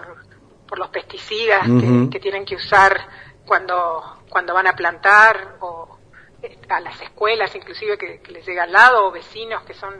por 0.68 0.80
los 0.80 0.90
pesticidas 0.90 1.64
que, 2.12 2.20
tienen 2.20 2.46
que 2.46 2.56
usar 2.56 3.08
cuando, 3.46 4.24
cuando 4.30 4.54
van 4.54 4.68
a 4.68 4.76
plantar, 4.76 5.58
o 5.60 5.98
eh, 6.42 6.58
a 6.70 6.80
las 6.80 7.00
escuelas 7.02 7.56
inclusive 7.56 7.98
que, 7.98 8.22
les 8.32 8.46
llega 8.46 8.64
al 8.64 8.72
lado, 8.72 9.08
o 9.08 9.12
vecinos 9.12 9.64
que 9.64 9.74
son 9.74 9.94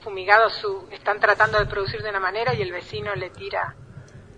fumigados, 0.00 0.54
su, 0.54 0.88
están 0.90 1.20
tratando 1.20 1.58
de 1.58 1.66
producir 1.66 2.02
de 2.02 2.10
una 2.10 2.20
manera 2.20 2.54
y 2.54 2.62
el 2.62 2.72
vecino 2.72 3.14
le 3.14 3.30
tira 3.30 3.74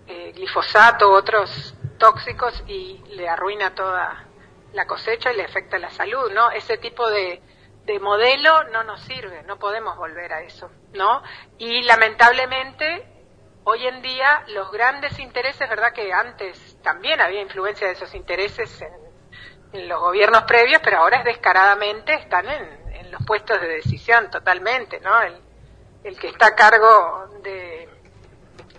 eh, 0.07 0.31
glifosato 0.35 1.09
u 1.09 1.13
otros 1.13 1.75
tóxicos 1.97 2.63
y 2.67 3.01
le 3.11 3.29
arruina 3.29 3.75
toda 3.75 4.25
la 4.73 4.85
cosecha 4.85 5.31
y 5.31 5.37
le 5.37 5.43
afecta 5.43 5.77
la 5.77 5.89
salud, 5.91 6.31
¿no? 6.31 6.51
Ese 6.51 6.77
tipo 6.77 7.09
de, 7.09 7.41
de 7.85 7.99
modelo 7.99 8.65
no 8.65 8.83
nos 8.83 9.01
sirve, 9.01 9.43
no 9.43 9.57
podemos 9.57 9.97
volver 9.97 10.33
a 10.33 10.41
eso, 10.41 10.69
¿no? 10.93 11.21
Y 11.57 11.83
lamentablemente 11.83 13.18
hoy 13.63 13.87
en 13.87 14.01
día 14.01 14.43
los 14.47 14.71
grandes 14.71 15.17
intereses, 15.19 15.69
¿verdad? 15.69 15.93
Que 15.93 16.11
antes 16.13 16.77
también 16.81 17.21
había 17.21 17.41
influencia 17.41 17.87
de 17.87 17.93
esos 17.93 18.13
intereses 18.15 18.81
en, 18.81 19.87
los 19.87 19.99
gobiernos 19.99 20.43
previos, 20.43 20.81
pero 20.83 20.97
ahora 20.97 21.19
es 21.19 21.25
descaradamente 21.25 22.13
están 22.15 22.49
en, 22.49 22.93
en 22.93 23.11
los 23.11 23.23
puestos 23.23 23.61
de 23.61 23.67
decisión 23.67 24.31
totalmente, 24.31 24.99
¿no? 24.99 25.21
El, 25.21 26.17
que 26.17 26.27
está 26.27 26.47
a 26.47 26.55
cargo 26.55 27.27
de, 27.43 27.87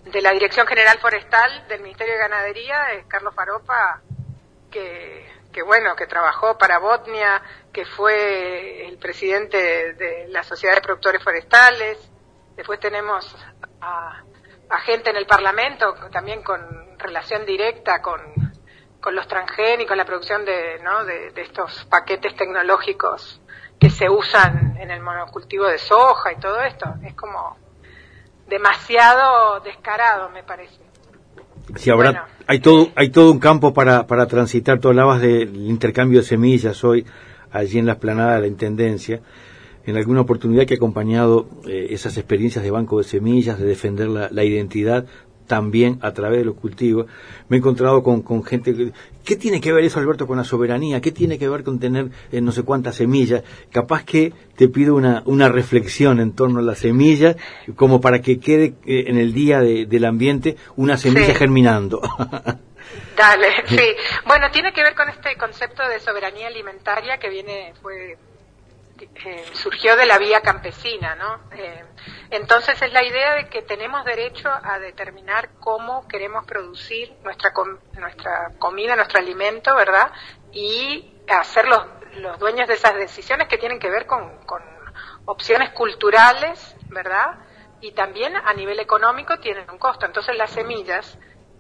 de 0.07 0.23
la 0.23 0.33
Dirección 0.33 0.67
General 0.67 0.99
Forestal 0.99 1.69
del 1.69 1.81
Ministerio 1.83 2.15
de 2.15 2.19
Ganadería 2.19 2.93
es 2.93 3.07
Carlos 3.07 3.35
Faropa, 3.37 4.01
que 4.69 5.31
que 5.53 5.63
bueno, 5.63 5.97
que 5.97 6.07
trabajó 6.07 6.57
para 6.59 6.79
Botnia, 6.79 7.43
que 7.73 7.85
fue 7.85 8.87
el 8.87 8.99
presidente 8.99 9.95
de 9.95 10.29
la 10.29 10.43
Sociedad 10.43 10.75
de 10.75 10.81
Productores 10.81 11.23
Forestales. 11.23 11.99
Después 12.57 12.79
tenemos 12.79 13.37
a, 13.81 14.23
gente 14.79 15.11
en 15.11 15.17
el 15.17 15.27
Parlamento 15.27 15.95
también 16.13 16.43
con 16.43 16.61
relación 16.99 17.45
directa 17.45 18.01
con, 18.01 18.21
con 19.01 19.15
los 19.15 19.27
transgénicos, 19.27 19.97
la 19.97 20.05
producción 20.05 20.45
de, 20.45 20.79
¿no? 20.83 21.05
de, 21.05 21.31
de 21.31 21.43
estos 21.43 21.85
paquetes 21.91 22.35
tecnológicos 22.37 23.41
que 23.79 23.91
se 23.91 24.09
usan 24.09 24.77
en 24.79 24.91
el 24.91 25.01
monocultivo 25.01 25.67
de 25.67 25.79
soja 25.79 26.33
y 26.33 26.37
todo 26.37 26.61
esto. 26.61 26.87
Es 27.05 27.15
como 27.15 27.57
demasiado 28.47 29.61
descarado, 29.61 30.29
me 30.29 30.43
parece. 30.43 30.79
Sí, 31.77 31.91
ahora 31.91 32.27
hay 32.47 32.61
todo 32.61 32.91
hay 32.97 33.11
todo 33.11 33.31
un 33.31 33.39
campo 33.39 33.73
para, 33.73 34.07
para 34.07 34.27
transitar. 34.27 34.81
Tú 34.81 34.89
hablabas 34.89 35.21
del 35.21 35.57
intercambio 35.57 36.21
de 36.21 36.27
semillas 36.27 36.83
hoy 36.85 37.07
allí 37.53 37.79
en 37.79 37.87
la 37.87 37.93
esplanada 37.93 38.35
de 38.35 38.41
la 38.43 38.47
Intendencia. 38.49 39.21
En 39.91 39.97
alguna 39.97 40.23
oportunidad 40.23 40.67
que 40.67 40.75
he 40.75 40.77
acompañado 40.77 41.49
eh, 41.67 41.89
esas 41.91 42.17
experiencias 42.17 42.65
de 42.65 42.71
banco 42.71 42.99
de 42.99 43.05
semillas, 43.05 43.59
de 43.59 43.67
defender 43.67 44.09
la, 44.09 44.45
identidad 44.45 45.07
también 45.47 45.99
a 46.01 46.13
través 46.13 46.39
de 46.39 46.45
los 46.45 46.55
cultivos, 46.55 47.07
me 47.49 47.57
he 47.57 47.59
encontrado 47.59 48.05
con, 48.05 48.23
con 48.23 48.45
gente, 48.45 48.93
¿qué 49.25 49.37
tiene 49.37 49.61
que 49.61 49.73
ver 49.73 49.85
eso, 49.85 49.99
Alberto, 49.99 50.29
con 50.29 50.37
la 50.37 50.45
soberanía? 50.45 51.01
¿Qué 51.01 51.11
tiene 51.11 51.39
que 51.39 51.49
ver 51.49 51.65
con 51.65 51.81
tener 51.81 52.11
eh, 52.31 52.41
no 52.41 52.53
sé 52.53 52.63
cuántas 52.63 52.95
semillas? 52.95 53.43
Capaz 53.73 54.05
que 54.05 54.33
te 54.57 54.69
pido 54.69 54.95
una, 54.95 55.25
una 55.27 55.49
reflexión 55.49 56.21
en 56.21 56.37
torno 56.37 56.61
a 56.61 56.63
las 56.63 56.79
semillas, 56.79 57.37
como 57.75 58.01
para 58.01 58.21
que 58.21 58.39
quede 58.39 58.75
eh, 58.87 59.05
en 59.09 59.19
el 59.19 59.33
día 59.33 59.61
del 59.61 60.05
ambiente 60.05 60.57
una 60.77 60.97
semilla 60.97 61.35
germinando. 61.35 62.01
Dale, 63.17 63.49
sí. 63.67 63.97
Bueno, 64.27 64.51
tiene 64.51 64.73
que 64.73 64.83
ver 64.83 64.95
con 64.95 65.09
este 65.09 65.37
concepto 65.37 65.87
de 65.89 66.01
soberanía 66.01 66.47
alimentaria 66.47 67.19
que 67.19 67.29
viene, 67.29 67.75
fue 67.83 68.17
eh, 69.03 69.45
surgió 69.53 69.97
de 69.97 70.07
la 70.07 70.19
vía 70.19 70.41
campesina, 70.41 71.15
¿no? 71.15 71.41
Eh, 71.53 71.85
entonces 72.31 72.81
es 72.83 72.93
la 72.93 73.05
idea 73.05 73.35
de 73.35 73.49
que 73.49 73.63
tenemos 73.63 74.05
derecho 74.05 74.51
a 74.51 74.79
determinar 74.79 75.51
cómo 75.61 76.07
queremos 76.09 76.45
producir 76.45 77.15
nuestra 77.23 77.53
nuestra 77.95 78.53
comida, 78.59 78.97
nuestro 78.97 79.19
alimento, 79.19 79.75
¿verdad? 79.75 80.13
Y 80.53 81.15
hacer 81.29 81.67
los, 81.67 81.87
los 82.17 82.39
dueños 82.39 82.69
de 82.69 82.75
esas 82.75 82.95
decisiones 82.95 83.49
que 83.49 83.59
tienen 83.59 83.79
que 83.79 83.91
ver 83.91 84.07
con, 84.07 84.31
opciones 85.27 85.71
culturales, 85.71 86.77
¿verdad? 86.89 87.39
Y 87.81 87.93
también 87.93 88.35
a 88.37 88.53
nivel 88.55 88.81
económico 88.81 89.39
tienen 89.39 89.71
un 89.71 89.79
costo. 89.79 90.07
Entonces 90.07 90.37
las 90.37 90.51
semillas, 90.51 91.19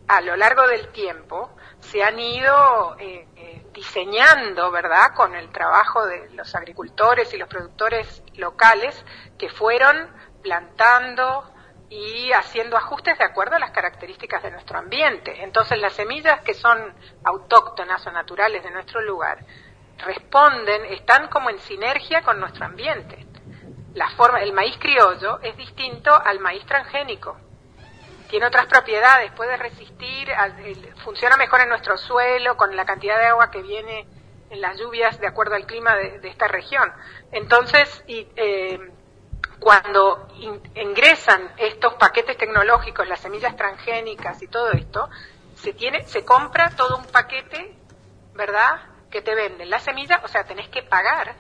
a 0.09 0.20
lo 0.20 0.37
largo 0.37 0.66
del 0.66 0.88
tiempo, 0.88 1.57
se 1.79 2.03
han 2.03 2.18
ido 2.18 2.96
eh, 2.98 3.60
diseñando, 3.72 4.70
¿verdad?, 4.70 5.14
con 5.14 5.35
el 5.35 5.50
trabajo 5.50 6.06
de 6.06 6.30
los 6.30 6.54
agricultores 6.54 7.33
y 7.33 7.37
los 7.37 7.48
productores 7.48 8.22
locales 8.35 9.04
que 9.38 9.48
fueron 9.48 10.11
plantando 10.42 11.44
y 11.88 12.33
haciendo 12.33 12.76
ajustes 12.76 13.18
de 13.18 13.24
acuerdo 13.24 13.56
a 13.56 13.59
las 13.59 13.72
características 13.72 14.42
de 14.42 14.50
nuestro 14.50 14.78
ambiente. 14.78 15.42
Entonces 15.42 15.78
las 15.78 15.92
semillas 15.92 16.40
que 16.40 16.54
son 16.54 16.94
autóctonas 17.24 18.06
o 18.06 18.12
naturales 18.12 18.62
de 18.62 18.70
nuestro 18.70 19.00
lugar 19.00 19.44
responden, 19.98 20.87
están 20.87 21.28
como 21.28 21.50
en 21.50 21.59
sinergia 21.59 22.22
con 22.22 22.40
nuestro 22.40 22.64
ambiente. 22.64 23.26
La 23.94 24.09
forma, 24.11 24.40
el 24.40 24.52
maíz 24.52 24.78
criollo 24.78 25.40
es 25.42 25.56
distinto 25.56 26.14
al 26.14 26.38
maíz 26.38 26.64
transgénico 26.64 27.37
tiene 28.31 28.47
otras 28.47 28.66
propiedades, 28.66 29.33
puede 29.33 29.57
resistir, 29.57 30.31
funciona 31.05 31.37
mejor 31.37 31.61
en 31.62 31.69
nuestro 31.69 31.99
suelo, 31.99 32.57
con 32.57 32.75
la 32.77 32.87
cantidad 32.87 33.19
de 33.19 33.27
agua 33.27 33.51
que 33.51 33.61
viene 33.61 34.07
en 34.51 34.61
las 34.61 34.79
lluvias 34.79 35.19
de 35.21 35.27
acuerdo 35.27 35.57
al 35.57 35.66
clima 35.66 35.97
de, 35.97 36.29
esta 36.29 36.47
región. 36.47 36.93
Entonces, 37.33 38.05
y, 38.07 38.29
eh, 38.37 38.79
cuando 39.59 40.29
ingresan 40.75 41.53
estos 41.59 41.95
paquetes 41.95 42.38
tecnológicos, 42.38 43.07
las 43.09 43.21
semillas 43.21 43.57
transgénicas 43.57 44.40
y 44.43 44.47
todo 44.47 44.71
esto, 44.73 45.11
se 45.57 45.73
tiene, 45.73 46.05
se 46.05 46.25
compra 46.25 46.71
todo 46.77 46.99
un 46.99 47.07
paquete, 47.07 47.75
¿verdad? 48.35 48.81
Que 49.11 49.23
te 49.23 49.35
venden 49.35 49.69
la 49.69 49.81
semilla, 49.81 50.21
o 50.25 50.29
sea, 50.29 50.45
tenés 50.45 50.69
que 50.69 50.83
pagar, 50.83 51.35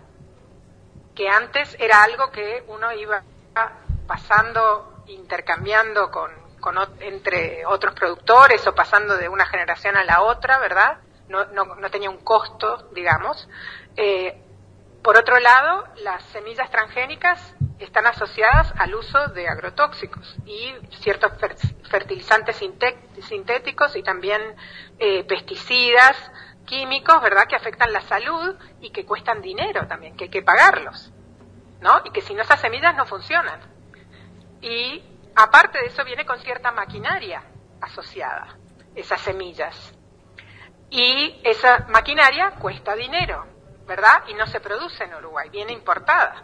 que 1.14 1.28
antes 1.28 1.76
era 1.78 2.02
algo 2.02 2.30
que 2.30 2.64
uno 2.66 2.92
iba 2.92 3.22
pasando, 4.06 5.04
intercambiando 5.06 6.10
con, 6.10 6.49
entre 7.00 7.64
otros 7.66 7.94
productores 7.94 8.66
o 8.66 8.74
pasando 8.74 9.16
de 9.16 9.28
una 9.28 9.46
generación 9.46 9.96
a 9.96 10.04
la 10.04 10.22
otra, 10.22 10.58
¿verdad? 10.58 10.98
No, 11.28 11.44
no, 11.46 11.90
tenía 11.90 12.10
un 12.10 12.24
costo, 12.24 12.88
digamos. 12.92 13.48
Eh, 13.96 14.42
por 15.02 15.16
otro 15.16 15.38
lado, 15.38 15.84
las 16.02 16.22
semillas 16.24 16.70
transgénicas 16.70 17.54
están 17.78 18.06
asociadas 18.06 18.72
al 18.76 18.94
uso 18.94 19.28
de 19.28 19.48
agrotóxicos 19.48 20.36
y 20.44 20.74
ciertos 21.00 21.32
fertilizantes 21.88 22.60
sintéticos 23.22 23.96
y 23.96 24.02
también 24.02 24.42
eh, 24.98 25.24
pesticidas 25.24 26.16
químicos, 26.66 27.20
¿verdad?, 27.22 27.46
que 27.48 27.56
afectan 27.56 27.92
la 27.92 28.02
salud 28.02 28.54
y 28.80 28.90
que 28.90 29.06
cuestan 29.06 29.40
dinero 29.40 29.86
también, 29.86 30.16
que 30.16 30.24
hay 30.24 30.30
que 30.30 30.42
pagarlos, 30.42 31.10
¿no? 31.80 32.02
Y 32.04 32.10
que 32.10 32.20
si 32.20 32.34
no 32.34 32.42
esas 32.42 32.60
semillas 32.60 32.94
no 32.94 33.06
funcionan. 33.06 33.60
Y 34.60 35.02
Aparte 35.34 35.78
de 35.78 35.86
eso 35.86 36.04
viene 36.04 36.26
con 36.26 36.38
cierta 36.40 36.72
maquinaria 36.72 37.42
asociada, 37.80 38.56
esas 38.94 39.20
semillas. 39.20 39.94
Y 40.90 41.40
esa 41.44 41.86
maquinaria 41.88 42.52
cuesta 42.58 42.94
dinero, 42.94 43.46
¿verdad? 43.86 44.24
Y 44.28 44.34
no 44.34 44.46
se 44.46 44.60
produce 44.60 45.04
en 45.04 45.14
Uruguay, 45.14 45.48
viene 45.50 45.72
importada. 45.72 46.42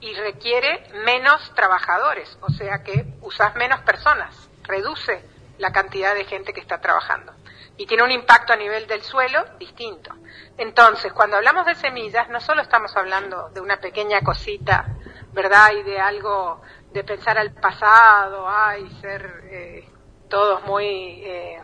Y 0.00 0.14
requiere 0.14 0.84
menos 1.04 1.52
trabajadores, 1.54 2.38
o 2.40 2.50
sea 2.50 2.82
que 2.82 3.14
usas 3.20 3.54
menos 3.56 3.80
personas, 3.80 4.48
reduce 4.62 5.24
la 5.58 5.72
cantidad 5.72 6.14
de 6.14 6.24
gente 6.24 6.52
que 6.52 6.60
está 6.60 6.80
trabajando. 6.80 7.34
Y 7.76 7.86
tiene 7.86 8.02
un 8.02 8.10
impacto 8.10 8.52
a 8.52 8.56
nivel 8.56 8.86
del 8.86 9.02
suelo 9.02 9.44
distinto. 9.58 10.14
Entonces, 10.56 11.12
cuando 11.12 11.36
hablamos 11.36 11.66
de 11.66 11.74
semillas, 11.74 12.28
no 12.28 12.40
solo 12.40 12.62
estamos 12.62 12.96
hablando 12.96 13.50
de 13.50 13.60
una 13.60 13.78
pequeña 13.78 14.20
cosita, 14.20 14.86
¿verdad? 15.32 15.72
Y 15.72 15.82
de 15.82 15.98
algo 15.98 16.62
de 16.92 17.04
pensar 17.04 17.38
al 17.38 17.52
pasado, 17.52 18.46
ay, 18.48 18.88
ser 19.00 19.42
eh, 19.44 19.88
todos 20.28 20.62
muy 20.64 21.22
eh, 21.24 21.60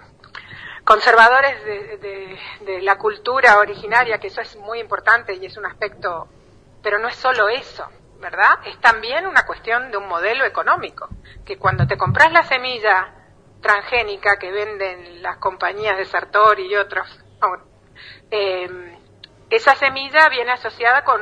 conservadores 0.85 1.65
de, 1.65 2.39
de, 2.61 2.83
la 2.83 2.97
cultura 2.97 3.59
originaria, 3.59 4.19
que 4.19 4.29
eso 4.29 4.41
es 4.41 4.57
muy 4.57 4.79
importante 4.79 5.35
y 5.35 5.45
es 5.47 5.57
un 5.57 5.67
aspecto, 5.67 6.29
pero 6.83 6.99
no 6.99 7.09
es 7.09 7.17
solo 7.17 7.49
eso, 7.49 7.89
¿verdad? 8.21 8.61
Es 8.65 8.79
también 8.81 9.27
una 9.27 9.45
cuestión 9.45 9.91
de 9.91 9.97
un 9.97 10.07
modelo 10.07 10.45
económico, 10.45 11.09
que 11.45 11.59
cuando 11.59 11.87
te 11.87 11.97
compras 11.97 12.33
la 12.33 12.45
semilla 12.45 13.12
transgénica 13.61 14.39
que 14.39 14.53
venden 14.53 15.23
las 15.23 15.39
compañías 15.39 15.97
de 15.97 16.05
Sartori 16.05 16.67
y 16.67 16.77
otros, 16.77 17.09
eh, 18.31 18.99
esa 19.51 19.75
semilla 19.75 20.29
viene 20.29 20.53
asociada 20.53 21.03
con 21.05 21.21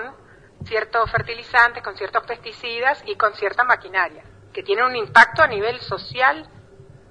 ciertos 0.66 1.10
fertilizantes, 1.10 1.82
con 1.82 1.96
ciertos 1.96 2.24
pesticidas 2.24 3.02
y 3.06 3.16
con 3.16 3.34
cierta 3.34 3.64
maquinaria, 3.64 4.24
que 4.52 4.62
tiene 4.62 4.84
un 4.84 4.96
impacto 4.96 5.42
a 5.42 5.46
nivel 5.46 5.80
social 5.80 6.48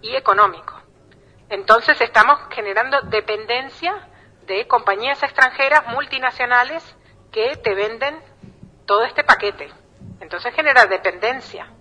y 0.02 0.16
económico. 0.16 0.82
Entonces 1.50 2.00
estamos 2.02 2.40
generando 2.52 3.02
dependencia 3.04 4.08
de 4.46 4.68
compañías 4.68 5.22
extranjeras 5.24 5.88
multinacionales 5.88 6.84
que 7.32 7.56
te 7.58 7.74
venden 7.74 8.20
todo 8.86 9.04
este 9.04 9.24
paquete. 9.24 9.72
Entonces 10.20 10.54
genera 10.54 10.86
dependencia. 10.86 11.72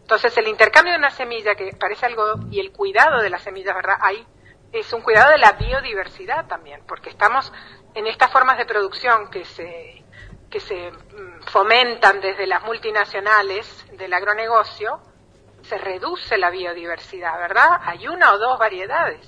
Entonces 0.00 0.36
el 0.38 0.48
intercambio 0.48 0.92
de 0.92 0.98
una 0.98 1.10
semilla 1.10 1.54
que 1.54 1.72
parece 1.78 2.06
algo 2.06 2.36
y 2.50 2.60
el 2.60 2.72
cuidado 2.72 3.20
de 3.20 3.30
la 3.30 3.38
semilla, 3.38 3.74
¿verdad? 3.74 3.96
Ahí 4.00 4.26
es 4.72 4.92
un 4.92 5.02
cuidado 5.02 5.30
de 5.30 5.38
la 5.38 5.52
biodiversidad 5.52 6.46
también, 6.46 6.82
porque 6.86 7.10
estamos 7.10 7.52
en 7.94 8.06
estas 8.06 8.30
formas 8.30 8.58
de 8.58 8.66
producción 8.66 9.30
que 9.30 9.44
se 9.44 10.04
que 10.50 10.60
se 10.60 10.90
mm, 10.90 11.42
fomentan 11.50 12.20
desde 12.20 12.46
las 12.46 12.62
multinacionales 12.62 13.86
del 13.92 14.12
agronegocio, 14.12 15.00
se 15.62 15.78
reduce 15.78 16.38
la 16.38 16.50
biodiversidad, 16.50 17.38
¿verdad? 17.38 17.80
Hay 17.82 18.08
una 18.08 18.32
o 18.32 18.38
dos 18.38 18.58
variedades. 18.58 19.26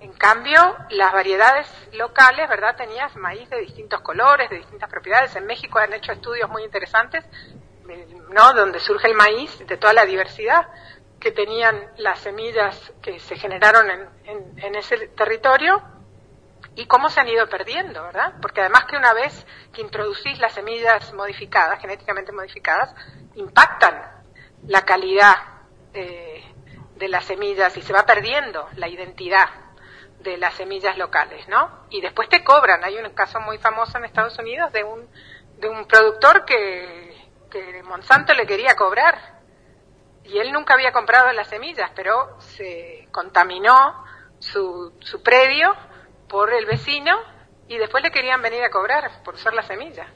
En 0.00 0.12
cambio, 0.12 0.76
las 0.90 1.12
variedades 1.12 1.66
locales, 1.92 2.48
¿verdad? 2.48 2.76
Tenías 2.76 3.14
maíz 3.16 3.50
de 3.50 3.60
distintos 3.60 4.00
colores, 4.00 4.48
de 4.48 4.58
distintas 4.58 4.88
propiedades. 4.88 5.34
En 5.36 5.46
México 5.46 5.78
han 5.78 5.92
hecho 5.92 6.12
estudios 6.12 6.48
muy 6.48 6.62
interesantes, 6.62 7.24
¿no? 8.30 8.52
Donde 8.54 8.80
surge 8.80 9.08
el 9.08 9.14
maíz 9.14 9.58
de 9.66 9.76
toda 9.76 9.92
la 9.92 10.06
diversidad 10.06 10.68
que 11.18 11.32
tenían 11.32 11.90
las 11.98 12.20
semillas 12.20 12.94
que 13.02 13.18
se 13.18 13.36
generaron 13.36 13.90
en, 14.24 14.58
en 14.58 14.74
ese 14.74 15.08
territorio 15.08 15.82
y 16.76 16.86
cómo 16.86 17.08
se 17.08 17.20
han 17.20 17.28
ido 17.28 17.48
perdiendo, 17.48 18.02
¿verdad? 18.02 18.34
Porque 18.40 18.60
además 18.60 18.84
que 18.84 18.96
una 18.96 19.12
vez 19.12 19.46
que 19.72 19.82
introducís 19.82 20.38
las 20.38 20.52
semillas 20.54 21.12
modificadas, 21.12 21.80
genéticamente 21.80 22.32
modificadas, 22.32 22.94
impactan 23.34 24.00
la 24.66 24.84
calidad 24.84 25.36
eh, 25.92 26.44
de 26.96 27.08
las 27.08 27.24
semillas 27.24 27.76
y 27.76 27.82
se 27.82 27.92
va 27.92 28.04
perdiendo 28.06 28.68
la 28.76 28.88
identidad 28.88 29.48
de 30.20 30.36
las 30.36 30.54
semillas 30.54 30.96
locales, 30.98 31.48
¿no? 31.48 31.86
Y 31.90 32.00
después 32.00 32.28
te 32.28 32.44
cobran. 32.44 32.84
Hay 32.84 32.98
un 32.98 33.08
caso 33.10 33.40
muy 33.40 33.58
famoso 33.58 33.98
en 33.98 34.04
Estados 34.04 34.38
Unidos 34.38 34.72
de 34.72 34.84
un, 34.84 35.08
de 35.58 35.68
un 35.68 35.86
productor 35.86 36.44
que, 36.44 37.30
que 37.50 37.82
Monsanto 37.82 38.34
le 38.34 38.46
quería 38.46 38.76
cobrar 38.76 39.40
y 40.24 40.38
él 40.38 40.52
nunca 40.52 40.74
había 40.74 40.92
comprado 40.92 41.32
las 41.32 41.48
semillas, 41.48 41.90
pero 41.94 42.40
se 42.40 43.08
contaminó 43.10 44.04
su, 44.38 44.92
su 45.00 45.22
predio 45.22 45.74
por 46.30 46.52
el 46.54 46.64
vecino 46.64 47.18
y 47.68 47.76
después 47.76 48.02
le 48.02 48.10
querían 48.10 48.40
venir 48.40 48.62
a 48.62 48.70
cobrar 48.70 49.22
por 49.24 49.34
usar 49.34 49.52
la 49.52 49.62
semilla. 49.62 50.06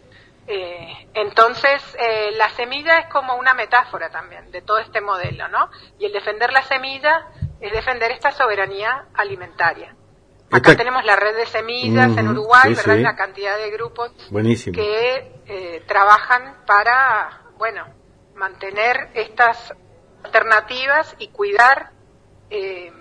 Eh, 0.46 1.08
entonces, 1.14 1.82
eh, 1.98 2.32
la 2.36 2.50
semilla 2.50 2.98
es 2.98 3.06
como 3.06 3.36
una 3.36 3.54
metáfora 3.54 4.10
también 4.10 4.50
de 4.50 4.62
todo 4.62 4.78
este 4.78 5.00
modelo, 5.00 5.48
¿no? 5.48 5.70
Y 5.98 6.06
el 6.06 6.12
defender 6.12 6.52
la 6.52 6.62
semilla 6.62 7.26
es 7.60 7.72
defender 7.72 8.10
esta 8.10 8.30
soberanía 8.30 9.06
alimentaria. 9.14 9.94
Acá 10.50 10.76
tenemos 10.76 11.04
la 11.04 11.16
red 11.16 11.34
de 11.34 11.46
semillas 11.46 12.16
en 12.16 12.28
Uruguay, 12.28 12.74
¿verdad? 12.74 12.98
Una 12.98 13.16
cantidad 13.16 13.56
de 13.56 13.70
grupos 13.70 14.12
que 14.72 15.32
eh, 15.46 15.82
trabajan 15.86 16.58
para, 16.66 17.40
bueno, 17.56 17.86
mantener 18.34 19.10
estas 19.14 19.74
alternativas 20.22 21.16
y 21.18 21.28
cuidar 21.28 21.90
eh, 22.50 22.92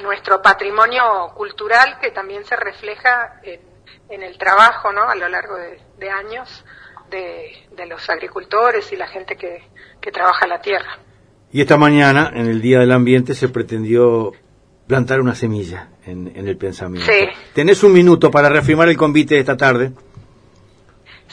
nuestro 0.00 0.42
patrimonio 0.42 1.02
cultural 1.34 1.98
que 2.00 2.10
también 2.10 2.44
se 2.44 2.56
refleja 2.56 3.40
en, 3.42 4.22
el 4.22 4.38
trabajo, 4.38 4.92
¿no? 4.92 5.08
A 5.08 5.14
lo 5.14 5.28
largo 5.28 5.56
de, 5.56 6.10
años 6.10 6.64
de, 7.10 7.86
los 7.86 8.08
agricultores 8.08 8.92
y 8.92 8.96
la 8.96 9.06
gente 9.08 9.36
que, 9.36 9.62
trabaja 10.12 10.46
la 10.46 10.60
tierra. 10.60 10.98
Y 11.50 11.60
esta 11.60 11.76
mañana, 11.76 12.30
en 12.32 12.46
el 12.46 12.62
Día 12.62 12.78
del 12.78 12.92
Ambiente, 12.92 13.34
se 13.34 13.48
pretendió 13.48 14.30
plantar 14.86 15.20
una 15.20 15.34
semilla 15.34 15.88
en, 16.06 16.30
el 16.36 16.56
pensamiento. 16.56 17.10
Sí. 17.10 17.26
¿Tenés 17.52 17.82
un 17.82 17.92
minuto 17.92 18.30
para 18.30 18.48
reafirmar 18.48 18.88
el 18.88 18.96
convite 18.96 19.34
de 19.34 19.40
esta 19.40 19.56
tarde? 19.56 19.90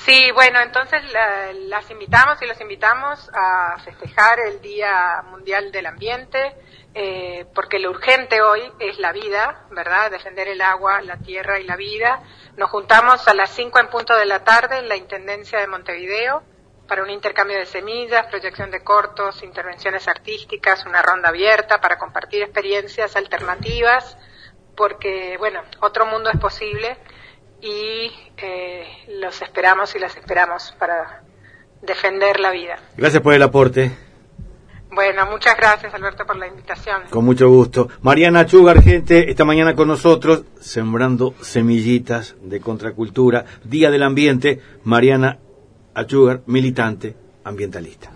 Sí, 0.05 0.31
bueno, 0.31 0.59
entonces 0.59 1.01
las 1.13 1.89
invitamos 1.89 2.41
y 2.41 2.45
los 2.45 2.59
invitamos 2.59 3.31
a 3.33 3.77
festejar 3.85 4.37
el 4.41 4.59
Día 4.59 5.23
Mundial 5.31 5.71
del 5.71 5.85
Ambiente, 5.85 6.57
eh, 6.93 7.45
porque 7.55 7.79
lo 7.79 7.89
urgente 7.89 8.41
hoy 8.41 8.69
es 8.79 8.99
la 8.99 9.13
vida, 9.13 9.65
¿verdad? 9.71 10.11
Defender 10.11 10.49
el 10.49 10.59
agua, 10.59 11.01
la 11.01 11.15
tierra 11.19 11.57
y 11.57 11.63
la 11.63 11.77
vida. 11.77 12.21
Nos 12.57 12.69
juntamos 12.69 13.25
a 13.29 13.33
las 13.33 13.51
5 13.51 13.79
en 13.79 13.87
punto 13.87 14.13
de 14.17 14.25
la 14.25 14.43
tarde 14.43 14.79
en 14.79 14.89
la 14.89 14.97
Intendencia 14.97 15.59
de 15.59 15.67
Montevideo 15.67 16.43
para 16.85 17.01
un 17.01 17.09
intercambio 17.09 17.57
de 17.57 17.65
semillas, 17.65 18.27
proyección 18.27 18.71
de 18.71 18.83
cortos, 18.83 19.41
intervenciones 19.41 20.09
artísticas, 20.09 20.85
una 20.85 21.01
ronda 21.01 21.29
abierta 21.29 21.79
para 21.79 21.97
compartir 21.97 22.43
experiencias 22.43 23.15
alternativas, 23.15 24.17
porque, 24.75 25.37
bueno, 25.37 25.61
otro 25.79 26.05
mundo 26.05 26.29
es 26.29 26.39
posible 26.41 26.97
y 27.63 28.11
eh, 28.37 28.85
los 29.19 29.41
esperamos 29.41 29.95
y 29.95 29.99
las 29.99 30.15
esperamos 30.17 30.75
para 30.77 31.23
defender 31.81 32.39
la 32.39 32.51
vida. 32.51 32.77
Gracias 32.97 33.21
por 33.21 33.33
el 33.33 33.41
aporte. 33.41 33.91
Bueno, 34.91 35.25
muchas 35.25 35.57
gracias 35.57 35.91
Alberto 35.93 36.25
por 36.25 36.35
la 36.35 36.47
invitación. 36.47 37.03
Con 37.09 37.25
mucho 37.25 37.49
gusto. 37.49 37.89
Mariana 38.01 38.45
Chugar, 38.45 38.83
gente, 38.83 39.31
esta 39.31 39.43
mañana 39.43 39.75
con 39.75 39.87
nosotros, 39.87 40.43
sembrando 40.59 41.33
semillitas 41.41 42.35
de 42.41 42.59
contracultura, 42.59 43.45
Día 43.63 43.89
del 43.89 44.03
Ambiente, 44.03 44.61
Mariana 44.83 45.39
Achugar, 45.95 46.41
militante 46.45 47.15
ambientalista. 47.43 48.13